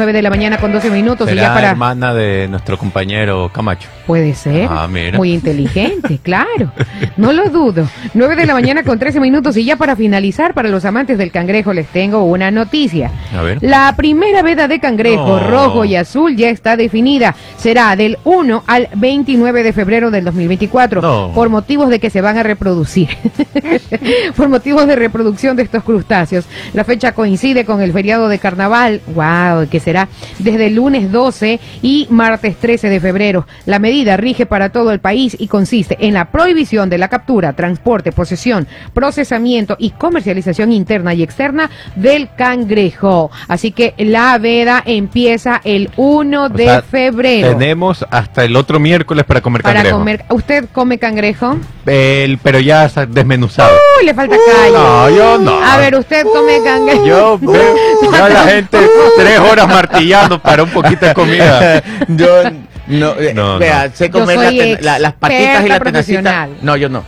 [0.00, 1.70] 9 de la mañana con 12 minutos y Será ya para...
[1.72, 3.86] hermana de nuestro compañero Camacho.
[4.06, 4.66] Puede ser.
[4.70, 5.18] Ah, mira.
[5.18, 6.72] Muy inteligente, claro.
[7.18, 7.86] No lo dudo.
[8.14, 11.30] 9 de la mañana con 13 minutos y ya para finalizar, para los amantes del
[11.30, 13.10] cangrejo les tengo una noticia.
[13.36, 13.58] A ver.
[13.60, 15.50] La primera veda de cangrejo No.
[15.50, 17.34] rojo y azul ya está definida.
[17.58, 21.32] Será del 1 al 29 de febrero del 2024 No.
[21.34, 23.10] por motivos de que se van a reproducir.
[24.34, 26.46] por motivos de reproducción de estos crustáceos.
[26.72, 31.58] La fecha coincide con el feriado de carnaval, wow, que será desde el lunes 12
[31.82, 33.44] y martes 13 de febrero.
[33.66, 37.54] La medida rige para todo el país y consiste en la prohibición de la captura,
[37.54, 43.32] transporte, posesión, procesamiento y comercialización interna y externa del cangrejo.
[43.48, 47.48] Así que la veda empieza el 1 O de sea, febrero.
[47.58, 49.98] Tenemos hasta el otro miércoles para comer Para cangrejo.
[49.98, 51.56] comer, ¿usted come cangrejo?
[51.86, 53.76] El- pero ya está desmenuzado.
[53.98, 54.72] Uy, le falta calle.
[54.72, 55.60] No, yo no.
[55.60, 57.04] A ver, usted come cangrejo.
[57.06, 57.74] Yo veo
[58.24, 58.78] a la gente
[59.16, 61.82] tres horas martillando para un poquito de comida.
[62.08, 62.42] yo
[62.86, 63.94] no, eh, No, vea, no.
[63.94, 66.48] sé comer la soy ten- la- las patitas y la tenacita.
[66.62, 67.04] No, yo no.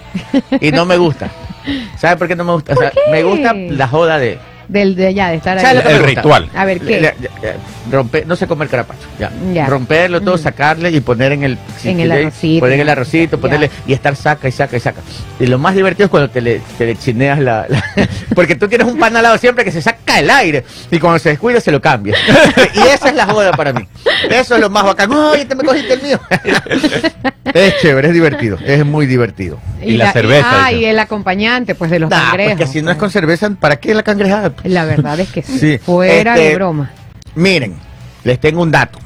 [0.61, 1.29] Y no me gusta.
[1.99, 2.73] ¿Sabe por qué no me gusta?
[2.73, 3.11] O sea, ¿Por qué?
[3.11, 4.39] me gusta la joda de.
[4.73, 5.95] Del de allá, de estar ¿Sabe ahí.
[5.97, 6.49] El ritual.
[6.55, 7.01] A ver, ¿qué?
[7.01, 7.55] Le- le- le-
[7.91, 9.01] romper, no sé comer carapacho.
[9.19, 9.31] Ya.
[9.53, 9.67] Ya.
[9.67, 10.39] Romperlo todo, Mm.
[10.39, 11.59] sacarle y poner en el.
[11.85, 12.61] En el arrocito.
[12.61, 13.41] Poner en el arrocito, Ya.
[13.43, 13.71] ponerle.
[13.87, 15.01] Y estar saca y saca y saca.
[15.39, 17.85] Y lo más divertido es cuando te le, te le chineas la, la-
[18.35, 20.65] Porque tú tienes un pan al lado siempre que se saca el aire.
[20.91, 22.15] Y cuando se descuida se lo cambia.
[22.75, 23.87] y esa es la joda para mí.
[24.31, 25.11] Eso es lo más bacán.
[25.13, 26.19] ¡Ay, te me cogiste el mío!
[27.55, 28.59] es chévere, es divertido.
[28.65, 29.59] Es muy divertido.
[29.83, 30.81] Y la cerveza, Ah, dice.
[30.81, 32.53] y el acompañante, pues, de los Nah, cangrejos.
[32.53, 34.53] porque si no es con cerveza, ¿para qué la cangrejada?
[34.65, 35.59] La verdad es que sí.
[35.59, 35.79] Sí.
[35.79, 36.91] Fuera Este- de broma.
[37.35, 37.75] Miren,
[38.25, 38.99] les tengo un dato.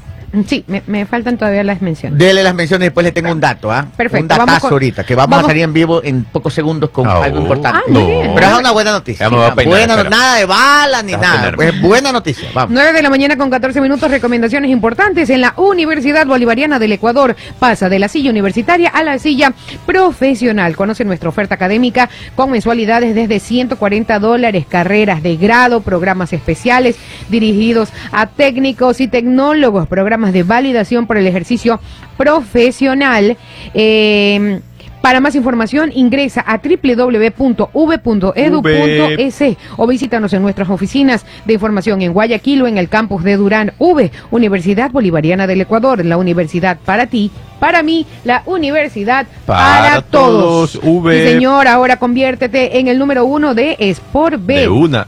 [0.45, 2.19] Sí, me, me faltan todavía las menciones.
[2.19, 3.85] Dele las menciones y después le tengo un dato, ¿ah?
[3.95, 6.89] Perfecto, Un datazo con- ahorita, que vamos, vamos- a salir en vivo en pocos segundos
[6.89, 7.79] con algo importante.
[7.87, 8.31] Ah.
[8.35, 9.27] Pero es una buena noticia.
[9.29, 11.33] Una peinar, buena, nada de bala ni nada.
[11.51, 11.67] peinarme.
[11.69, 12.49] Es buena noticia.
[12.53, 12.71] Vamos.
[12.73, 17.35] 9 de la mañana con 14 minutos, recomendaciones importantes en la Universidad Bolivariana del Ecuador.
[17.59, 19.53] Pasa de la silla universitaria a la silla
[19.85, 20.75] profesional.
[20.75, 26.95] Conoce nuestra oferta académica con mensualidades desde 140 dólares, carreras de grado, programas especiales
[27.29, 31.79] dirigidos a técnicos y tecnólogos, programas de validación por el ejercicio
[32.17, 33.37] profesional.
[33.73, 34.59] Eh,
[35.01, 37.37] para más información ingresa a www.v.edu.es
[39.77, 43.71] o visítanos en nuestras oficinas de información en Guayaquil o en el campus de Durán.
[43.77, 50.01] V, Universidad Bolivariana del Ecuador, la universidad para ti, para mí, la universidad para, Para
[50.01, 50.73] todos.
[50.73, 51.23] todos, V.
[51.23, 54.61] Sí, señor, ahora conviértete en el número uno de Sport B.
[54.61, 55.07] De una.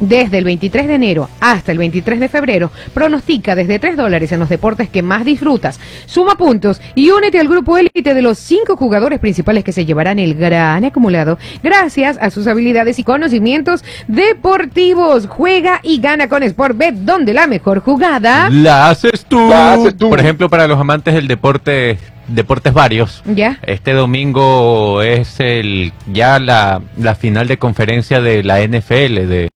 [0.00, 4.40] Desde el 23 de enero hasta el 23 de febrero, pronostica desde 3 dólares en
[4.40, 5.78] los deportes que más disfrutas.
[6.06, 10.18] Suma puntos y únete al grupo élite de los cinco jugadores principales que se llevarán
[10.18, 15.26] el gran acumulado gracias a sus habilidades y conocimientos deportivos.
[15.26, 18.50] Juega y gana con Sportbet, donde la mejor jugada.
[18.50, 19.48] La haces tú.
[19.48, 20.10] La haces tú.
[20.10, 21.98] Por ejemplo, para los amantes del deporte,
[22.34, 23.22] deportes varios.
[23.26, 23.58] Ya.
[23.62, 29.28] Este domingo es el ya la, la final de conferencia de la NFL.
[29.28, 29.48] De,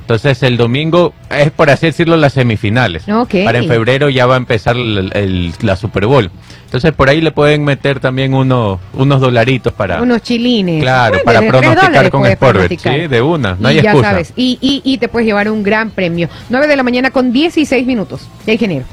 [0.00, 3.08] entonces el domingo es por así decirlo las semifinales.
[3.08, 3.36] Ok.
[3.44, 6.30] Para en febrero ya va a empezar el- el- la Super Bowl.
[6.66, 10.02] Entonces por ahí le pueden meter también uno, unos dolaritos para...
[10.02, 10.82] Unos chilines.
[10.82, 12.80] Claro, Bueno, para pronosticar con Sportbet.
[12.80, 14.10] Sí, de una, no y hay ya excusa.
[14.10, 16.28] sabes, y, y, y te puedes llevar un gran premio.
[16.50, 18.28] 9 de la mañana con 16 minutos.
[18.44, 18.84] Ya, ingeniero.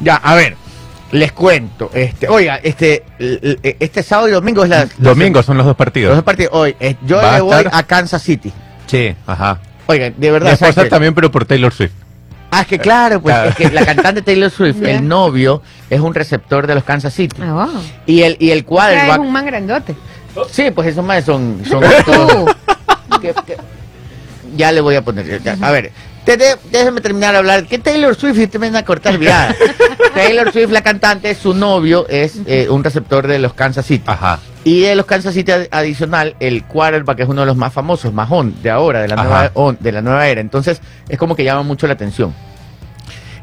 [0.00, 0.56] Ya, a ver.
[1.12, 5.66] Les cuento, este, oiga, este, l- este sábado y domingo es la, Domingo son los
[5.66, 6.14] dos los partidos.
[6.14, 6.52] dos partidos.
[6.54, 8.50] Hoy, eh, yo le voy estar- a Kansas City.
[8.86, 9.60] Sí, ajá.
[9.86, 10.58] Oigan, de verdad.
[10.88, 11.92] también, pero por Taylor Swift.
[12.50, 13.50] Ah, es que claro, pues Claro.
[13.50, 17.36] es que la cantante Taylor Swift, el novio, es un receptor de los Kansas City.
[17.42, 17.82] Ah, wow.
[18.06, 19.20] Y el, y el sea, es quarterback.
[19.20, 19.94] un man grandote.
[20.50, 21.62] Sí, pues esos más son.
[21.68, 21.82] son
[23.20, 23.56] que- que-
[24.56, 25.42] ya le voy a poner.
[25.42, 25.92] ya, a ver,
[26.26, 27.66] de- déjeme terminar de hablar.
[27.66, 29.54] Que Taylor Swift y te me van a cortar viada.
[30.14, 34.04] Taylor Swift, la cantante, su novio es eh, un receptor de los Kansas City.
[34.06, 34.38] Ajá.
[34.64, 38.12] Y de los Kansas City ad- adicional, el quarterback es uno de los más famosos,
[38.12, 39.24] más on de ahora, de la, Ajá.
[39.24, 40.40] nueva, on, de la nueva era.
[40.40, 42.32] Entonces, es como que llama mucho la atención.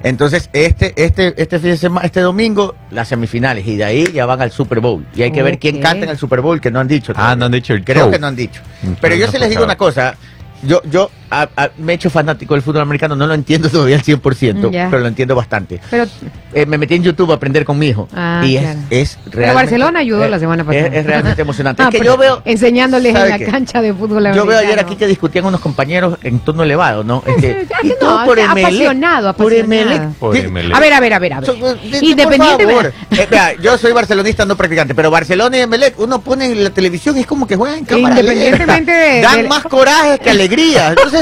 [0.01, 4.25] Entonces, este, este, este fin de semana, este domingo, las semifinales, y de ahí ya
[4.25, 5.05] van al Super Bowl.
[5.13, 7.11] Y hay que ver quién canta en el Super Bowl, que no han dicho.
[7.17, 8.11] Ah, no han dicho el Creo show.
[8.11, 8.61] que no han dicho.
[8.83, 10.15] Mm, Pero yo no sí les digo una cosa.
[10.63, 13.95] Yo, yo a- a- me he hecho fanático del fútbol americano, no lo entiendo todavía
[13.97, 14.87] al 100%, Ya.
[14.89, 15.79] pero lo entiendo bastante.
[15.89, 16.05] Pero
[16.51, 18.07] Eh, me metí en YouTube a aprender con mi hijo.
[18.13, 18.79] Ah, y claro.
[18.89, 19.55] es, es Pero realmente.
[19.63, 20.87] Barcelona ayudó la semana pasada.
[20.87, 21.83] Es, es realmente emocionante.
[21.83, 22.41] Ah, es que yo veo.
[22.45, 23.45] Enseñándoles en ¿sabe la qué?
[23.45, 24.81] cancha de fútbol Yo veo ayer americano.
[24.87, 27.23] aquí que discutían unos compañeros en tono elevado, ¿no?
[27.27, 30.13] Este, y que todo no, por o sea, Emelec, apasionado, Por apasionado.
[30.19, 30.75] Por Emelec.
[30.75, 31.45] A ver, a ver, a ver, a ver.
[31.45, 32.73] So- Independiente de...
[33.11, 36.69] Eh, vea, yo soy barcelonista no practicante, pero Barcelona y Emelec, uno pone en la
[36.71, 40.29] televisión y es como que juegan en cámara Independientemente de- Dan de- más coraje que
[40.31, 40.89] alegría.
[40.89, 41.18] Entonces,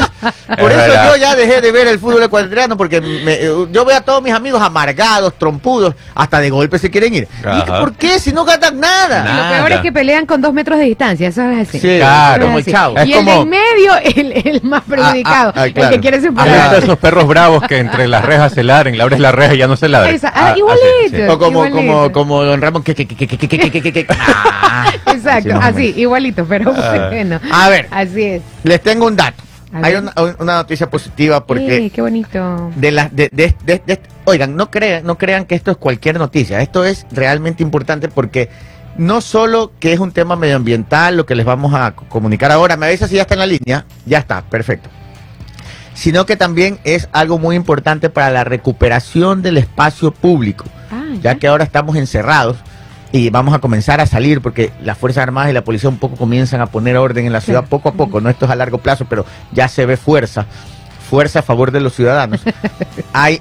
[0.60, 3.98] por eso yo ya dejé de ver el fútbol ecuatoriano, porque me, eh, yo veo
[3.98, 7.28] a todos mis amigos amargados, trompudos, hasta de golpe se quieren ir.
[7.39, 8.20] ¿Y por qué?
[8.20, 9.24] Si no ganan nada.
[9.24, 9.58] nada.
[9.58, 11.80] Lo peor es que pelean con dos metros de distancia, eso es así.
[11.80, 12.72] Sí, claro, es así.
[12.72, 13.32] Como el Y como...
[13.32, 15.89] el en medio, el, el más perjudicado, ah, ah, claro.
[15.89, 16.74] el que quiere separar.
[16.74, 19.58] Ah, esos perros bravos que entre las rejas se ladren, le abres la reja y
[19.58, 20.20] ya no se ladren.
[20.24, 21.34] Ah, ah, igualito.
[21.34, 24.00] O como, como, como don Ramón, que, que, que, que, que, que, que,
[25.08, 27.08] Exacto, así, igualito, pero ah.
[27.10, 27.39] bueno.
[27.52, 28.41] A ver, así es.
[28.64, 29.47] Les tengo un dato.
[29.84, 32.71] Hay una, una noticia positiva porque qué bonito.
[32.75, 36.17] de las de, de- de- de- oigan no crean no crean que esto es cualquier
[36.17, 36.61] noticia.
[36.61, 38.49] Esto es realmente importante porque
[38.97, 42.78] no solo que es un tema medioambiental lo que les vamos a co- comunicar ahora
[42.78, 44.89] me avisa si ya está en la línea ya está perfecto.
[45.93, 51.36] Sino que también es algo muy importante para la recuperación del espacio público Ah, ya.
[51.36, 52.57] que ahora estamos encerrados
[53.12, 56.16] y vamos a comenzar a salir porque las Fuerzas Armadas y la policía un poco
[56.16, 57.68] comienzan a poner orden en la ciudad Sí.
[57.70, 60.45] poco a poco, no esto es a largo plazo, pero ya se ve fuerza,
[61.10, 62.41] fuerza a favor de los ciudadanos.
[63.14, 63.39] hay,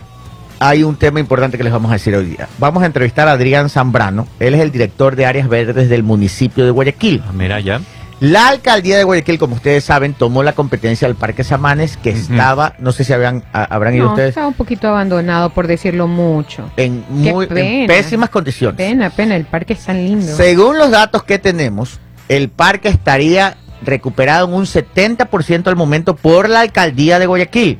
[0.60, 2.48] hay un tema importante que les vamos a decir hoy día.
[2.58, 6.64] Vamos a entrevistar a Adrián Zambrano, él es el director de áreas verdes del municipio
[6.64, 7.22] de Guayaquil.
[7.34, 7.80] Mira ya.
[8.20, 12.74] La alcaldía de Guayaquil, como ustedes saben, tomó la competencia del Parque Samanes, que estaba,
[12.78, 16.06] no sé si habían, a- habrán ido no, ustedes, estaba un poquito abandonado, por decirlo
[16.08, 16.70] mucho.
[16.78, 18.76] en, muy, en pésimas condiciones.
[18.78, 20.34] Pena, pena, el parque es tan lindo.
[20.34, 22.00] Según los datos que tenemos,
[22.30, 27.78] el parque estaría recuperado en un 70% al momento por la alcaldía de Guayaquil.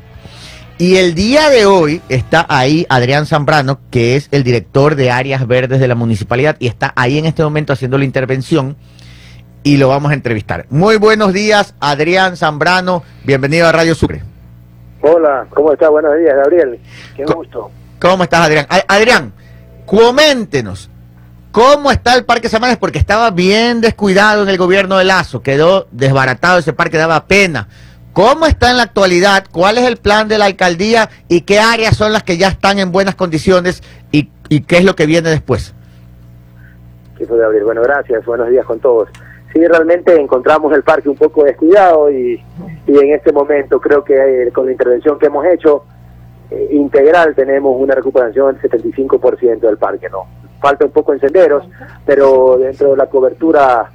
[0.79, 5.47] Y el día de hoy está ahí Adrián Zambrano, que es el director de áreas
[5.47, 8.77] verdes de la municipalidad, y está ahí en este momento haciendo la intervención
[9.67, 10.65] y lo vamos a entrevistar.
[10.71, 14.23] Muy buenos días, Adrián Zambrano, bienvenido a Radio Sucre.
[15.03, 15.89] Hola, ¿cómo está?
[15.89, 16.79] Buenos días, Gabriel.
[17.17, 17.73] Qué gusto.
[18.01, 18.67] ¿Cómo estás, Adrián?
[18.69, 19.33] A- Adrián,
[19.85, 20.89] coméntenos,
[21.51, 22.77] ¿cómo está el Parque Samanes?
[22.77, 27.67] Porque estaba bien descuidado en el gobierno de Lazo, quedó desbaratado ese parque, daba pena.
[28.13, 29.47] ¿Cómo está en la actualidad?
[29.51, 32.79] ¿Cuál es el plan de la alcaldía y qué áreas son las que ya están
[32.79, 35.75] en buenas condiciones y, y qué es lo que viene después?
[37.19, 37.65] ¿Qué fue, Gabriel?
[37.65, 38.25] Bueno, gracias.
[38.25, 39.09] Buenos días con todos.
[39.57, 42.39] Sí, realmente encontramos el parque un poco descuidado y,
[42.87, 44.13] y en este momento creo que
[44.49, 45.85] eh, con la intervención que hemos hecho
[46.51, 50.27] eh, integral tenemos una recuperación del 75% del parque, ¿no?
[50.61, 51.67] Falta un poco en senderos,
[52.05, 53.91] pero dentro de la cobertura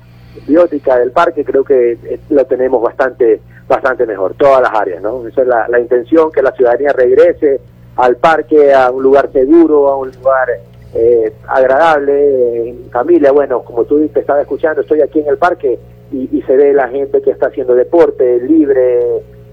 [0.48, 5.28] biótica del parque creo que eh, lo tenemos bastante bastante mejor, todas las áreas, ¿no?
[5.28, 7.62] Esa es la, la intención, que la ciudadanía regrese
[7.98, 10.50] al parque, a un lugar seguro, a un lugar
[10.94, 13.32] eh, agradable, familia.
[13.32, 15.80] Bueno, como tú te estabas escuchando, estoy aquí en el parque
[16.12, 19.00] y, y se ve la gente que está haciendo deporte libre,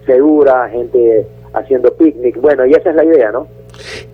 [0.06, 2.40] segura, gente haciendo picnic.
[2.40, 3.46] Bueno, y esa es la idea, ¿no?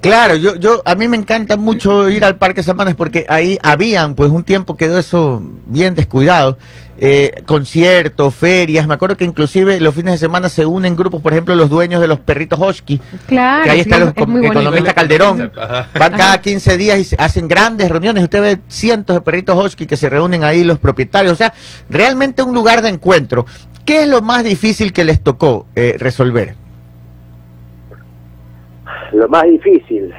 [0.01, 4.15] Claro, yo, yo, a mí me encanta mucho ir al Parque Samanes porque ahí habían,
[4.15, 6.59] pues un tiempo quedó eso bien descuidado,
[6.99, 11.33] eh, conciertos, ferias, me acuerdo que inclusive los fines de semana se unen grupos, por
[11.33, 15.53] ejemplo, los dueños de los perritos Hosky, Claro, que ahí está el es economista Calderón,
[15.61, 15.89] Ajá.
[15.99, 19.87] van cada 15 días y se hacen grandes reuniones, usted ve cientos de perritos Hosky
[19.87, 21.53] que se reúnen ahí los propietarios, o sea,
[21.91, 23.47] realmente un lugar de encuentro.
[23.85, 26.55] ¿Qué es lo más difícil que les tocó eh, resolver?
[29.13, 30.13] lo más difícil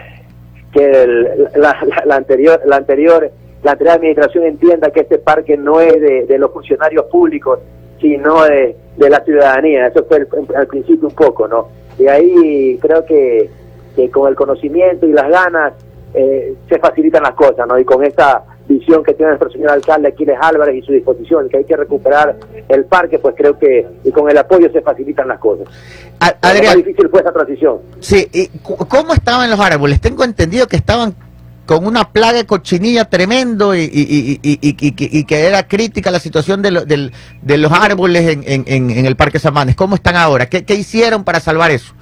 [0.71, 3.31] que el- la, la- la anterior la anterior
[3.65, 7.59] la anterior administración entienda que este parque no es de, de los funcionarios públicos
[7.99, 9.87] sino de, de la ciudadanía.
[9.87, 13.49] Eso fue el- al principio un poco no y ahí creo que,
[13.95, 15.73] que con el conocimiento y las ganas
[16.13, 20.07] eh, se facilitan las cosas no y con esta visión que tiene nuestro señor alcalde
[20.09, 22.35] Aquiles Álvarez y su disposición que hay que recuperar
[22.67, 25.67] el parque pues creo que y con el apoyo se facilitan las cosas.
[26.19, 27.77] A- lo más Adrián, difícil fue esa transición.
[27.99, 29.99] Sí, ¿y cu- ¿cómo estaban los árboles?
[30.01, 31.13] Tengo entendido que estaban
[31.65, 36.11] con una plaga de cochinilla tremendo y, y- y- y- y- y que- era crítica
[36.11, 37.11] la situación de, lo- del-
[37.41, 39.75] de los árboles en, en- el Parque Samanes.
[39.75, 40.45] ¿Cómo están ahora?
[40.47, 41.93] ¿Qué, qué hicieron para salvar eso?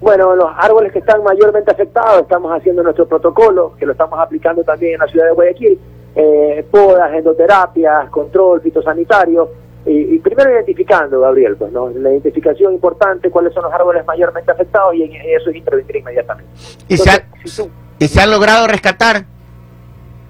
[0.00, 4.62] Bueno, los árboles que están mayormente afectados, estamos haciendo nuestro protocolo, que lo estamos aplicando
[4.62, 5.78] también en la ciudad de Guayaquil,
[6.14, 9.50] eh, podas, endoterapias, control fitosanitario,
[9.86, 11.88] y, y primero identificando, Gabriel, pues, ¿no?
[11.90, 16.52] la identificación importante, cuáles son los árboles mayormente afectados, y en eso es intervenir inmediatamente.
[16.88, 19.24] ¿Y Entonces, si tú- y se han logrado rescatar?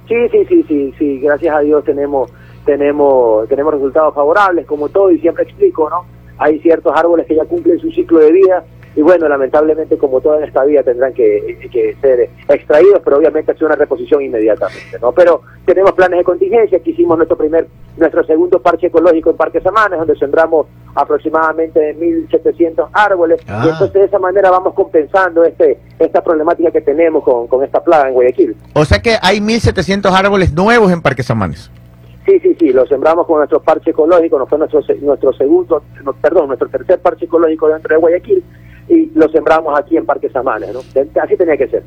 [0.07, 2.31] Sí, sí, sí, sí, sí, gracias a Dios tenemos
[2.65, 6.05] tenemos tenemos resultados favorables, como todo, y siempre explico, ¿no?
[6.39, 8.65] Hay ciertos árboles que ya cumplen su ciclo de vida,
[8.97, 13.53] y bueno, lamentablemente, como toda en esta vida, tendrán que, que ser extraídos, pero obviamente
[13.53, 15.13] hacer una reposición inmediatamente, ¿no?
[15.13, 17.67] Pero tenemos planes de contingencia, que hicimos nuestro primer,
[17.97, 23.63] nuestro segundo parche ecológico en Parque Samanes, donde sembramos aproximadamente 1.700 árboles, Ah.
[23.65, 27.83] y entonces de esa manera vamos compensando este esta problemática que tenemos con, con esta
[27.83, 28.57] plaga en Guayaquil.
[28.75, 31.71] O sea que hay 1.700 árboles nuevos en Parque Samanes.
[32.27, 36.13] Sí, sí, sí, lo sembramos con nuestro parche ecológico, nos fue nuestro, nuestro segundo, no,
[36.13, 38.45] perdón, nuestro tercer parche ecológico dentro de Guayaquil
[38.89, 40.81] y lo sembramos aquí en Parque Samanes, ¿no?
[41.23, 41.83] Así tenía que ser.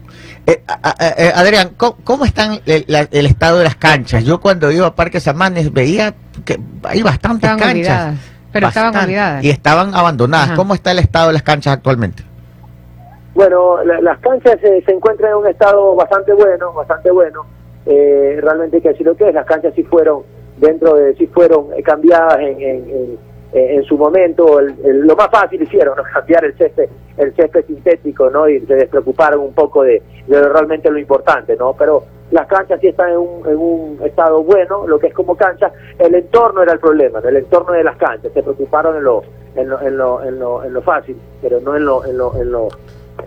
[0.46, 2.86] Eh, a- a- eh, Adrián, ¿cómo, cómo están el,
[3.26, 4.24] estado de las canchas?
[4.24, 6.14] Yo cuando iba a Parque Samanes veía
[6.46, 7.76] que hay bastantes Estaban canchas.
[7.76, 8.16] olvidadas,
[8.54, 9.44] pero estaban olvidadas.
[9.44, 10.48] Y estaban abandonadas.
[10.50, 10.56] Ajá.
[10.56, 12.24] ¿Cómo está el estado de las canchas actualmente?
[13.34, 17.46] Bueno, la- las canchas eh, se encuentran en un estado bastante bueno, bastante bueno.
[17.86, 20.22] Eh, realmente hay que decir lo que es, las canchas sí fueron
[20.58, 24.60] dentro de, sí fueron eh, cambiadas en, en, en- en su momento.
[24.60, 26.04] El- el- lo más fácil hicieron, ¿no?
[26.14, 28.48] cambiar el césped, el césped sintético, ¿no?
[28.50, 31.74] Y se despreocuparon un poco de, realmente lo importante, ¿no?
[31.74, 35.36] Pero las canchas sí están en un, en un estado bueno, lo que es como
[35.36, 35.72] cancha.
[36.00, 38.32] El entorno era el problema, el entorno de las canchas.
[38.34, 39.22] Se preocuparon en lo,
[39.56, 42.34] en lo, en lo, en lo, en lo fácil, pero no en lo, en lo,
[42.42, 42.70] en lo,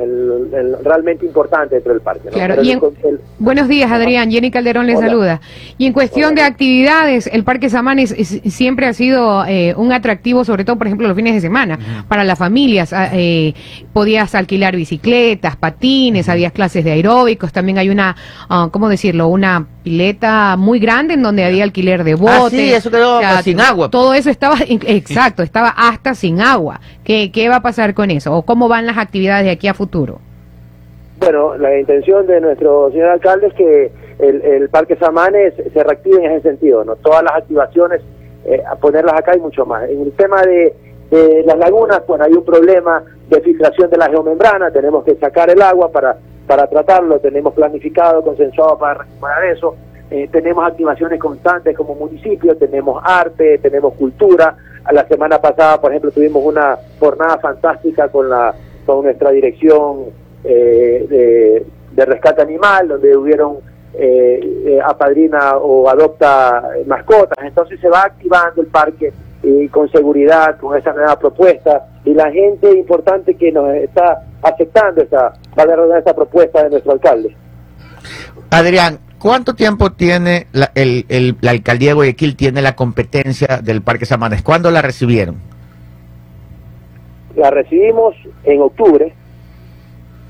[0.01, 2.22] lo realmente importante dentro del parque.
[2.26, 2.32] ¿no?
[2.32, 4.30] Claro, Pero y el- en- el- Buenos días, Adrián.
[4.30, 5.07] Jenny Calderón le Hola.
[5.07, 5.41] saluda.
[5.78, 10.45] Y en cuestión de actividades, el Parque Samanes es- siempre ha sido eh, un atractivo,
[10.45, 11.78] sobre todo, por ejemplo, los fines de semana,
[12.09, 12.93] para las familias.
[12.93, 13.55] Ah, eh,
[13.93, 18.16] podías alquilar bicicletas, patines, había clases de aeróbicos, también hay una,
[18.49, 19.28] ah, ¿cómo decirlo?
[19.28, 22.35] Una pileta muy grande en donde había alquiler de botes.
[22.43, 23.91] Ah, sí, eso quedó sin agua.
[23.91, 26.80] Todo eso estaba, exacto, estaba hasta sin agua.
[27.05, 28.32] ¿Qué, ¿Qué va a pasar con eso?
[28.35, 30.18] ¿O cómo van las actividades de aquí a futuro?
[31.18, 36.33] Bueno, la intención de nuestro señor alcalde es que el, Parque Samanes se reactive en
[36.33, 36.97] ese sentido, ¿no?
[36.97, 38.03] Todas las activaciones,
[38.45, 39.89] eh, a ponerlas acá y mucho más.
[39.89, 40.75] En el tema de,
[41.11, 45.51] de las lagunas, pues hay un problema de filtración de la geomembrana, tenemos que sacar
[45.51, 46.16] el agua para,
[46.47, 49.77] para tratarlo, tenemos planificado, consensuado para recuperar eso.
[50.11, 54.57] Eh, tenemos activaciones constantes como municipio, tenemos arte, tenemos cultura.
[54.85, 58.55] A la semana pasada, por ejemplo, tuvimos una jornada fantástica con la
[58.85, 60.05] con nuestra dirección
[60.45, 61.66] eh, de,
[62.05, 63.57] rescate animal, donde hubieron
[63.95, 67.39] eh, eh, apadrina o adopta mascotas.
[67.45, 69.12] Entonces se va activando el parque
[69.43, 71.87] y con seguridad, con esa nueva propuesta.
[72.05, 75.62] Y la gente importante que nos está aceptando esta, va
[75.95, 77.35] a esta propuesta de nuestro alcalde.
[78.51, 83.82] Adrián, ¿cuánto tiempo tiene la, el- el- la alcaldía de Guayaquil tiene la competencia del
[83.82, 84.43] Parque Samanes?
[84.43, 85.37] ¿Cuándo la recibieron?
[87.37, 88.14] La recibimos
[88.45, 89.12] en octubre,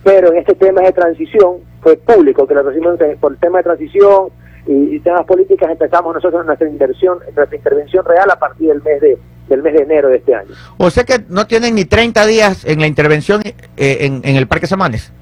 [0.03, 3.65] pero en este tema de transición fue público que la recibimos por el tema de
[3.65, 4.29] transición
[4.67, 9.01] y, y temas políticas empezamos nosotros nuestra inversión, nuestra intervención real a partir del mes
[9.01, 10.49] de del mes de enero de este año.
[10.79, 14.47] O sea que no tienen ni 30 días en la intervención eh, en, en el
[14.47, 15.13] Parque Samanes.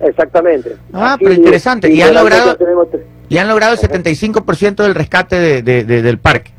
[0.00, 0.76] Exactamente.
[0.92, 1.90] Ah, Aquí, pero interesante.
[1.92, 2.86] Y han logrado, tenemos-
[3.28, 6.52] y han logrado el 75% del rescate de- de- de- del parque.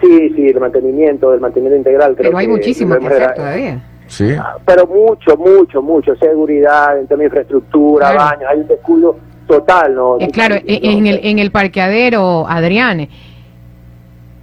[0.00, 2.14] Sí, sí, el mantenimiento, el mantenimiento integral.
[2.16, 3.80] creo Pero hay que muchísimo que hacer todavía.
[4.06, 4.34] Sí.
[4.64, 6.16] Pero mucho, mucho, mucho.
[6.16, 8.30] Seguridad, en términos de infraestructura, Claro.
[8.30, 10.16] baños, hay un descuido total, ¿no?
[10.18, 13.08] Eh, claro, No, eh, en el, en el parqueadero, Adrián,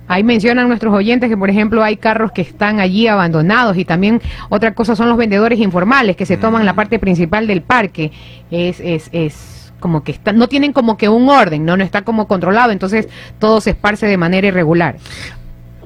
[0.07, 4.21] ahí mencionan nuestros oyentes que, por ejemplo, hay carros que están allí abandonados y también
[4.49, 8.11] otra cosa son los vendedores informales que se toman la parte principal del parque.
[8.51, 11.75] Es, es, es como que está, no tienen como que un orden, ¿no?
[11.77, 14.95] No está como controlado, entonces todo se esparce de manera irregular.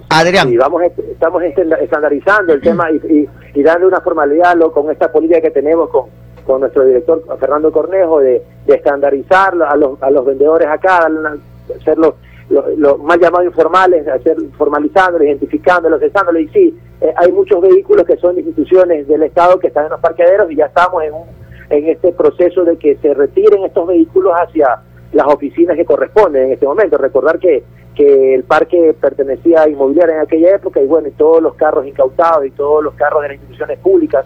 [0.10, 3.30] Adrián, Y vamos, est- estamos est- estandarizando el tema y, y,
[3.60, 6.06] y una formalidad lo- con esta política que tenemos con,
[6.46, 11.20] con nuestro director Fernando Cornejo de, de estandarizar a los, a los vendedores acá, darle
[11.20, 11.38] una-
[11.80, 12.16] hacerlo
[12.50, 16.40] lo, lo más llamado informales, hacer formalizándolo, identificándolo, cesándolo.
[16.40, 20.00] Y sí, eh, hay muchos vehículos que son instituciones del Estado que están en los
[20.00, 21.26] parqueaderos y ya estamos en, un,
[21.70, 24.82] en este proceso de que se retiren estos vehículos hacia
[25.14, 26.98] las oficinas que corresponden en este momento.
[26.98, 27.64] Recordar que,
[27.96, 31.86] que el parque pertenecía a inmobiliaria en aquella época y bueno, y todos los carros
[31.88, 34.26] incautados y todos los carros de las instituciones públicas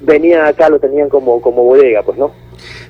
[0.00, 2.32] venían acá, lo tenían como, como bodega, pues, ¿no?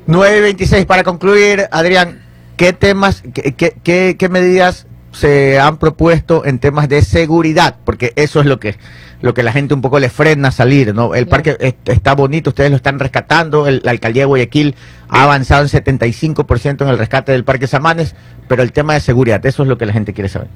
[0.08, 2.22] 9.26 para concluir, Adrián,
[2.56, 4.86] ¿qué temas, qué, qué- qué- qué medidas
[5.16, 7.76] se han propuesto en temas de seguridad?
[7.84, 8.74] Porque eso es lo que
[9.22, 11.14] lo que la gente un poco le frena a salir, ¿no?
[11.14, 14.74] El parque es- está bonito, ustedes lo están rescatando, el- la alcaldía de Guayaquil
[15.08, 18.14] ha avanzado en 75% en el rescate del Parque Samanes,
[18.46, 20.48] pero el tema de seguridad, eso es lo que la gente quiere saber.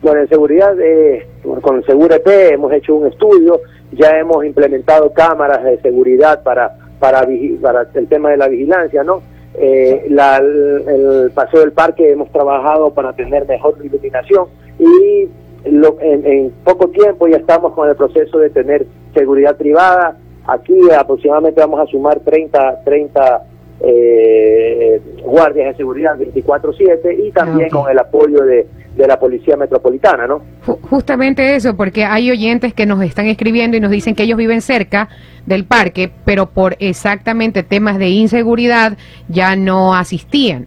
[0.00, 1.28] Bueno, en seguridad, eh,
[1.60, 3.60] con SegurEP hemos hecho un estudio,
[3.92, 7.26] ya hemos implementado cámaras de seguridad para para,
[7.60, 9.20] para el tema de la vigilancia, ¿no?
[9.58, 14.46] Eh, la- el, paseo del parque hemos trabajado para tener mejor iluminación
[14.78, 15.28] y
[15.70, 20.16] lo- en, en poco tiempo ya estamos con el proceso de tener seguridad privada.
[20.46, 23.42] Aquí aproximadamente vamos a sumar 30, 30
[23.80, 28.66] eh, guardias de seguridad 24/7 y también con el apoyo de,
[28.96, 30.40] de la Policía Metropolitana, ¿no?
[30.66, 34.38] Ju- Justamente eso, porque hay oyentes que nos están escribiendo y nos dicen que ellos
[34.38, 35.08] viven cerca
[35.44, 38.96] del parque, pero por exactamente temas de inseguridad
[39.28, 40.66] ya no asistían.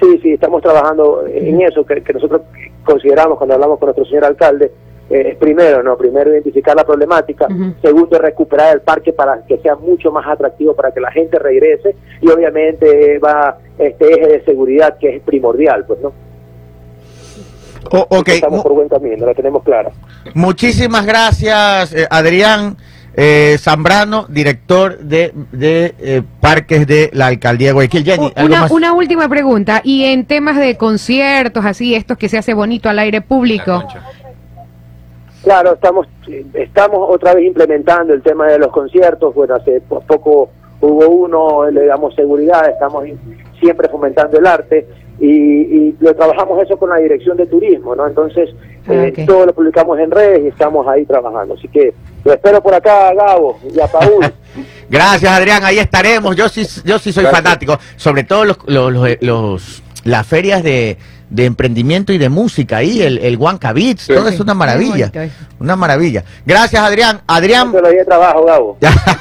[0.00, 2.42] Sí, sí, estamos trabajando en eso, que, que nosotros
[2.84, 4.70] consideramos cuando hablamos con nuestro señor alcalde,
[5.10, 5.96] eh, es primero, ¿no?
[5.96, 7.46] Primero identificar la problemática,
[7.82, 11.94] segundo recuperar el parque para que sea mucho más atractivo para que la gente regrese
[12.20, 16.12] y obviamente va este eje de seguridad que es primordial, pues, ¿no?
[17.90, 19.90] O- ok, Estamos por buen camino, la tenemos clara.
[20.32, 22.76] muchísimas gracias, eh, Adrián
[23.16, 28.04] eh, Zambrano, director de, de eh, parques de la alcaldía de Guayaquil.
[28.04, 29.80] Jenny, ¿algo Una, una última pregunta.
[29.84, 33.84] Y en temas de conciertos, así, estos que se hace bonito al aire público.
[35.44, 36.06] Claro, estamos
[36.54, 39.34] estamos otra vez implementando el tema de los conciertos.
[39.34, 40.48] Bueno, hace po- poco
[40.80, 43.04] hubo uno, le damos seguridad, estamos
[43.60, 44.86] siempre fomentando el arte
[45.20, 48.06] y, y lo trabajamos eso con la dirección de turismo, ¿no?
[48.06, 48.50] Entonces,
[48.88, 49.26] eh, Ah, ok.
[49.26, 51.54] todo lo publicamos en redes y estamos ahí trabajando.
[51.54, 54.24] Así que lo espero por acá, Gabo y a Paul.
[54.90, 55.62] Gracias, Adrián.
[55.64, 56.34] Ahí estaremos.
[56.36, 57.42] Yo sí, yo sí soy Gracias.
[57.42, 57.78] fanático.
[57.96, 60.98] Sobre todo los, los, los- los- las ferias de,
[61.30, 62.78] de emprendimiento y de música.
[62.78, 64.02] Ahí, el, el Huanca Beats.
[64.02, 64.14] Sí.
[64.14, 65.10] Todo es una maravilla.
[65.58, 66.24] Una maravilla.
[66.44, 67.22] Gracias, Adrián.
[67.26, 67.68] Adrián.
[67.68, 68.78] Eso lo de trabajo, Gabo.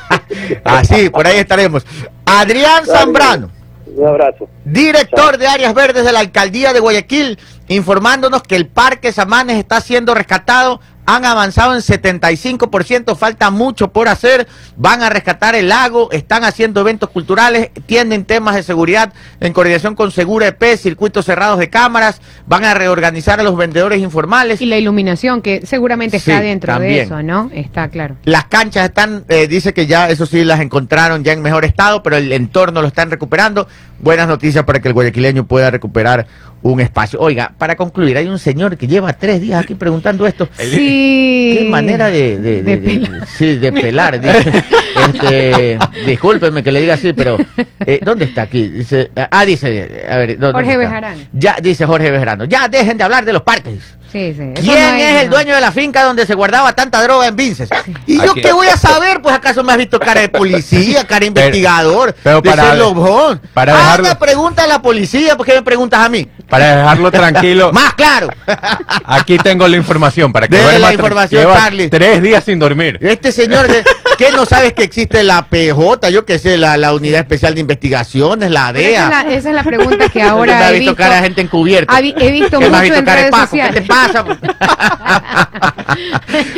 [0.64, 1.86] Así, por ahí estaremos.
[2.26, 2.86] Adrián.
[2.86, 3.50] Zambrano.
[3.96, 4.50] Un abrazo.
[4.66, 7.38] Director de áreas verdes de la alcaldía de Guayaquil,
[7.68, 10.80] informándonos que el Parque Samanes está siendo rescatado.
[11.06, 14.48] Han avanzado en 75%, falta mucho por hacer.
[14.78, 19.96] Van a rescatar el lago, están haciendo eventos culturales, tienen temas de seguridad en coordinación
[19.96, 22.22] con Segura EP, circuitos cerrados de cámaras.
[22.48, 24.62] Van a reorganizar a los vendedores informales.
[24.62, 27.50] Y la iluminación, que seguramente está Sí, dentro de eso, ¿no?
[27.54, 28.16] Está claro.
[28.24, 32.02] Las canchas están, eh, dice que ya, eso sí, las encontraron ya en mejor estado,
[32.02, 33.68] pero el entorno lo están recuperando.
[34.04, 36.28] Buenas noticias para que el guayaquileño pueda recuperar
[36.62, 37.20] un espacio.
[37.22, 40.50] Oiga, para concluir, hay un señor que lleva tres días aquí preguntando esto.
[40.60, 41.56] Sí.
[41.60, 44.20] Qué manera de, de, De de- de- sí, de pelar.
[44.20, 44.64] dice.
[45.04, 47.38] Este, discúlpeme que le diga así, pero
[47.86, 48.70] eh, ¿dónde está aquí?
[48.70, 50.78] Dice, ah, dice, a ver, ¿dónde Jorge?
[50.78, 51.22] Bejarano.
[51.34, 53.80] Ya, dice Jorge Bejarano, ya dejen de hablar de los parques.
[54.14, 54.44] Sí, sí.
[54.56, 55.36] Eso ¿Quién no es el no.
[55.36, 57.68] dueño de la finca donde se guardaba tanta droga en Vinces?
[58.06, 58.42] ¿Y yo Aquí.
[58.42, 59.22] qué voy a saber?
[59.24, 62.64] Pues acaso me has visto cara de policía, cara de Pero- investigador, pero de para-
[62.64, 63.40] Sherlock Holmes?
[63.56, 66.28] para Anda, dejarlo- pregunta a la policía, ¿por qué me preguntas a mí?
[66.48, 68.28] Para dejarlo tranquilo, Más claro.
[69.06, 71.90] aquí tengo la información para que Dele la información, Charlie.
[71.90, 73.00] tres días sin dormir.
[73.02, 73.84] Este señor, de-
[74.18, 76.10] ¿qué no sabes que existe la PJ?
[76.10, 79.10] Yo qué sé, la, la Unidad Especial de Investigaciones, la Pero Esa es DEA.
[79.10, 81.96] la, esa es la pregunta que me ahora ha he visto cara de gente encubierta.
[81.96, 83.58] ha vi- he visto ¿Qué me has mucho visto en cara de redes Paco?
[83.58, 84.24] ¿Qué te pasa?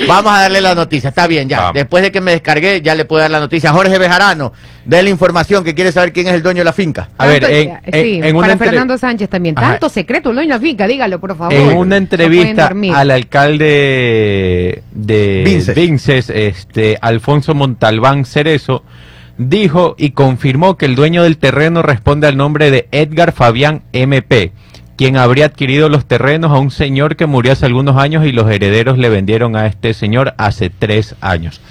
[0.07, 1.57] Vamos a darle la noticia, está bien, ya.
[1.59, 1.73] Vamos.
[1.73, 3.71] Después de que me descargué, ya le puedo dar la noticia.
[3.71, 4.53] Jorge Bejarano,
[4.85, 7.09] de la información que quiere saber quién es el dueño de la finca.
[7.17, 9.57] A ver, en, sí, en- una para entre- Fernando Sánchez también.
[9.57, 9.71] Ajá.
[9.71, 11.53] Tanto secreto, no en la finca, dígalo, por favor.
[11.53, 15.75] En una entrevista al alcalde de Vinces.
[15.75, 18.83] Vinces, este, Alfonso Montalbán Cerezo,
[19.37, 24.53] dijo y confirmó que el dueño del terreno responde al nombre de Edgar Fabián MP,
[24.97, 28.49] quien habría adquirido los terrenos a un señor que murió hace algunos años y los
[28.49, 31.61] herederos le vendieron a este señor hace tres años.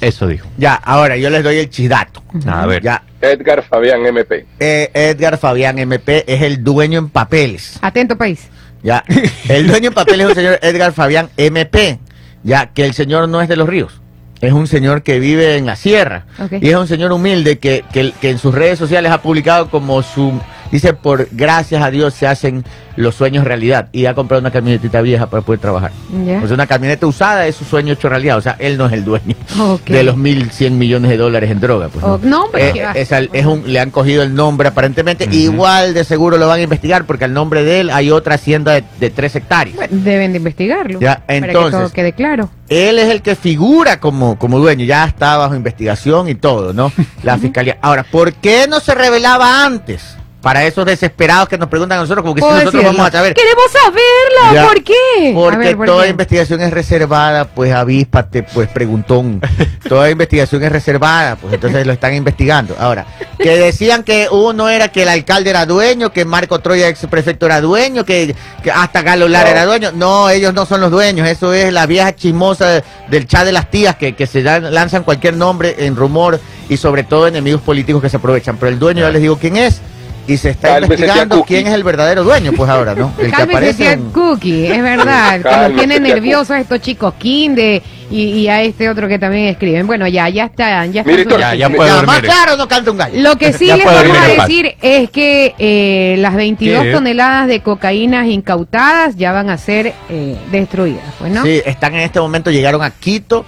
[0.00, 0.46] Eso dijo.
[0.58, 2.22] Ya, ahora yo les doy el chidato.
[2.46, 2.82] A ver.
[2.82, 4.44] Ya, Edgar Fabián MP.
[4.60, 7.78] eh, Edgar Fabián MP es el dueño en papeles.
[7.80, 8.48] Atento, país.
[8.82, 9.02] Ya,
[9.48, 11.98] el dueño en papeles es un señor Edgar Fabián MP.
[12.42, 14.02] Ya, que el señor no es de los ríos.
[14.44, 16.26] Es un señor que vive en la sierra.
[16.60, 20.02] Y es un señor humilde que, que, que en sus redes sociales ha publicado como
[20.02, 20.32] su...
[20.70, 22.64] Dice, por gracias a Dios se hacen
[22.96, 23.88] los sueños realidad.
[23.92, 25.90] Y ha comprado una camionetita vieja para poder trabajar.
[26.42, 28.36] O sea, una camioneta usada es su sueño hecho realidad.
[28.38, 29.34] O sea, él no es el dueño
[29.86, 31.88] de los 1.100 millones de dólares en droga.
[31.88, 35.28] Pues, Oh, no, hombre, Eh, es al- es un- le han cogido el nombre aparentemente.
[35.30, 38.72] Igual de seguro lo van a investigar porque al nombre de él hay otra hacienda
[38.72, 39.76] de, de tres hectáreas.
[39.76, 41.00] Bueno, deben de investigarlo.
[41.00, 42.50] Ya, Para que entonces- todo quede claro.
[42.68, 46.90] Él es el que figura como, como dueño, ya está bajo investigación y todo, ¿no?
[47.22, 47.76] La fiscalía.
[47.82, 50.16] Ahora, ¿por qué no se revelaba antes?
[50.44, 52.92] Para esos desesperados que nos preguntan a nosotros, como que si nosotros decirlo.
[52.92, 53.34] vamos a saber.
[53.34, 54.52] Queremos saberla.
[54.62, 54.68] Ya.
[54.68, 55.32] ¿Por qué?
[55.34, 56.10] Porque ver, ¿por toda qué?
[56.10, 59.40] investigación es reservada, pues avíspate, pues preguntón.
[59.88, 62.76] toda investigación es reservada, pues entonces lo están investigando.
[62.78, 63.06] Ahora,
[63.38, 67.46] que decían que uno era que el alcalde era dueño, que Marco Troya, ex prefecto,
[67.46, 69.50] era dueño, que, que hasta Galo Lara No.
[69.50, 69.92] era dueño.
[69.94, 73.70] No, ellos no son los dueños, eso es la vieja chismosa del chat de las
[73.70, 76.38] tías que, que se dan- lanzan cualquier nombre en rumor
[76.68, 78.58] y sobre todo enemigos políticos que se aprovechan.
[78.58, 79.80] Pero el dueño, ya les digo quién es.
[80.26, 83.12] Y se está Cálmese, investigando quién es el verdadero dueño, pues ahora, ¿no?
[83.18, 85.40] El que Cálmese, aparece tía en- Cookie, es verdad.
[85.42, 89.48] que nos tienen nerviosos a estos chicos Kinde y, y a este otro que también
[89.48, 89.86] escriben.
[89.86, 90.86] Bueno, ya, ya está.
[90.86, 92.06] Ya está Mire, su- Tor- Ya, ya puede dormir.
[92.06, 93.20] más claro no canta un gallo.
[93.20, 96.92] Lo que sí les vamos a decir es que eh, las 22 ¿Qué?
[96.92, 101.42] toneladas de cocaína incautadas ya van a ser eh, destruidas, pues, ¿no?
[101.42, 103.44] Sí, están en este momento, llegaron a Quito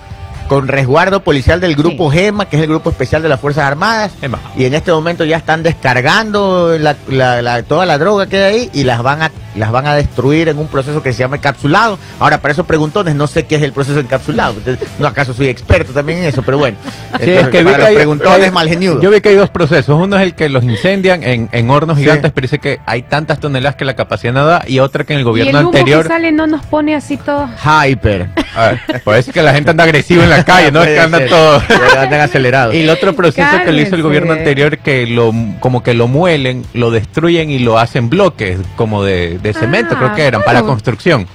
[0.49, 4.12] con resguardo policial del grupo GEMA, que es el grupo especial de las Fuerzas Armadas.
[4.20, 4.38] Gema.
[4.57, 8.55] Y en este momento ya están descargando la- la- la- toda la droga que hay
[8.55, 11.36] ahí y las van a las van a destruir en un proceso que se llama
[11.36, 11.99] encapsulado.
[12.20, 14.53] Ahora, para esos preguntones, no sé qué es el proceso encapsulado.
[14.59, 16.76] Entonces, no acaso soy experto también en eso, pero bueno.
[17.18, 19.03] Sí, es que vi para que los hay- preguntones hay- malgeniudos.
[19.03, 19.99] Yo vi que hay dos procesos.
[19.99, 22.03] Uno es el que los incendian en, en hornos Sí.
[22.03, 24.62] gigantes, pero dice que hay tantas toneladas que la capacidad no da.
[24.66, 26.03] Y otra que en el Y gobierno el humo anterior.
[26.03, 27.49] que sale no nos pone así todo.
[27.64, 28.28] Hyper.
[28.57, 31.27] Ver, puede ser que la gente anda agresiva en la calle, no es que andan
[31.27, 31.63] todos.
[31.97, 32.75] Andan acelerados.
[32.75, 36.09] Y el otro proceso que lo hizo el gobierno anterior, que lo como que lo
[36.09, 40.43] muelen, lo destruyen y lo hacen bloques, como de, de cemento, Ah, creo que eran,
[40.43, 41.27] para construcción.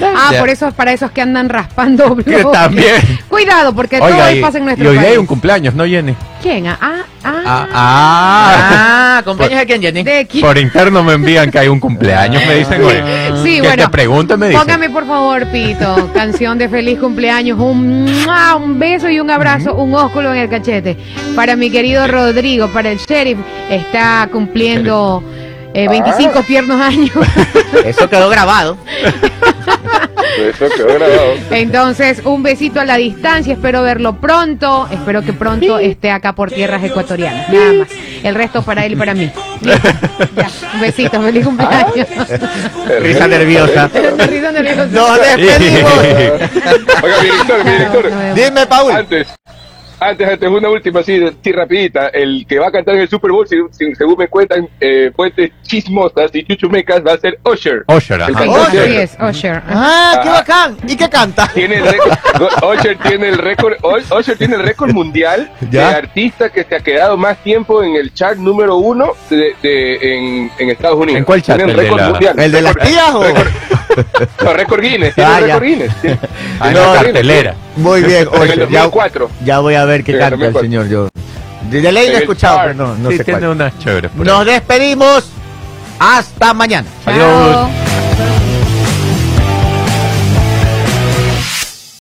[0.00, 0.40] Ah, Ya.
[0.40, 2.52] por eso para esos que andan raspando Que bloques.
[2.52, 2.96] también.
[3.28, 5.18] Cuidado, porque todo Oiga, y, pasa en y nuestro hoy día hay país.
[5.18, 6.14] un cumpleaños, ¿no, Jenny?
[6.42, 6.66] ¿Quién?
[6.66, 7.42] Ah, ah, ah.
[7.46, 9.16] Ah, ah.
[9.18, 10.02] Ah, ¿cumpleaños de quién, Jenny?
[10.02, 10.44] ¿De quién?
[10.44, 12.82] Por interno me envían que hay un cumpleaños, me dicen.
[13.44, 13.84] Sí, que bueno.
[13.84, 14.62] te pregunten, me dicen.
[14.62, 18.08] Póngame por favor, Pito, canción de feliz cumpleaños, un,
[18.60, 20.96] un beso y un abrazo, un ósculo en el cachete.
[21.36, 23.38] Para mi querido Rodrigo, para el sheriff,
[23.70, 25.22] está cumpliendo
[25.74, 27.10] eh, 25 tiernos años.
[27.84, 28.76] Eso quedó grabado.
[30.38, 31.34] Eso quedó grabado.
[31.50, 36.50] Entonces, un besito a la distancia, espero verlo pronto, espero que pronto esté acá por
[36.50, 37.88] tierras ecuatorianas, nada más.
[38.22, 39.30] El resto para él y para mí.
[39.60, 39.88] Listo.
[40.36, 42.06] Ya, un besito, feliz cumpleaños.
[43.00, 43.88] Risa nerviosa.
[43.88, 44.86] Risa nerviosa.
[44.86, 45.92] Nos despedimos.
[47.02, 48.10] Oiga, mi director, mi director.
[48.10, 48.34] No, no, no.
[48.34, 48.92] Dime, Paul.
[48.92, 49.28] Antes,
[50.08, 52.08] antes, antes, una última así, sí, rapidita.
[52.08, 55.10] El que va a cantar en el Super Bowl, si, si- según me cuentan eh,
[55.14, 57.84] fuentes chismosas y chuchumecas, va a ser Usher.
[57.88, 58.44] Usher, ajá.
[58.44, 59.62] El Sí, es, Usher.
[59.68, 60.76] Ah, qué bacán.
[60.86, 61.48] ¿Y qué canta?
[61.54, 62.12] Tiene el récord,
[62.72, 63.74] Usher tiene el récord,
[64.18, 65.88] Usher tiene el récord mundial ¿Ya?
[65.90, 69.96] de artista que se ha quedado más tiempo en el chart número uno de, de-
[70.16, 71.18] en, en Estados Unidos.
[71.18, 71.58] ¿En cuál chart?
[71.58, 72.38] Tiene el ¿El de récord la- mundial.
[72.38, 73.24] ¿El de las tías o?
[74.42, 75.14] No, récord Guinness.
[75.14, 75.94] Tiene Ah, récord Guinness.
[76.00, 76.18] Tiene-
[76.58, 77.54] Ah, tiene récord cartelera.
[77.76, 79.30] Muy bien, En el oye, ya, 2004.
[79.44, 80.60] ya voy a ver qué canta el 2004.
[80.62, 81.08] señor yo.
[81.70, 83.52] De de ley lo he el escuchado, pero no, no sí, sé tiene cuál.
[83.52, 84.10] unas chéveres.
[84.10, 84.26] por ahí.
[84.34, 85.30] Nos despedimos.
[85.98, 86.88] Hasta mañana.
[87.04, 87.14] Chao.
[87.14, 87.70] Adiós.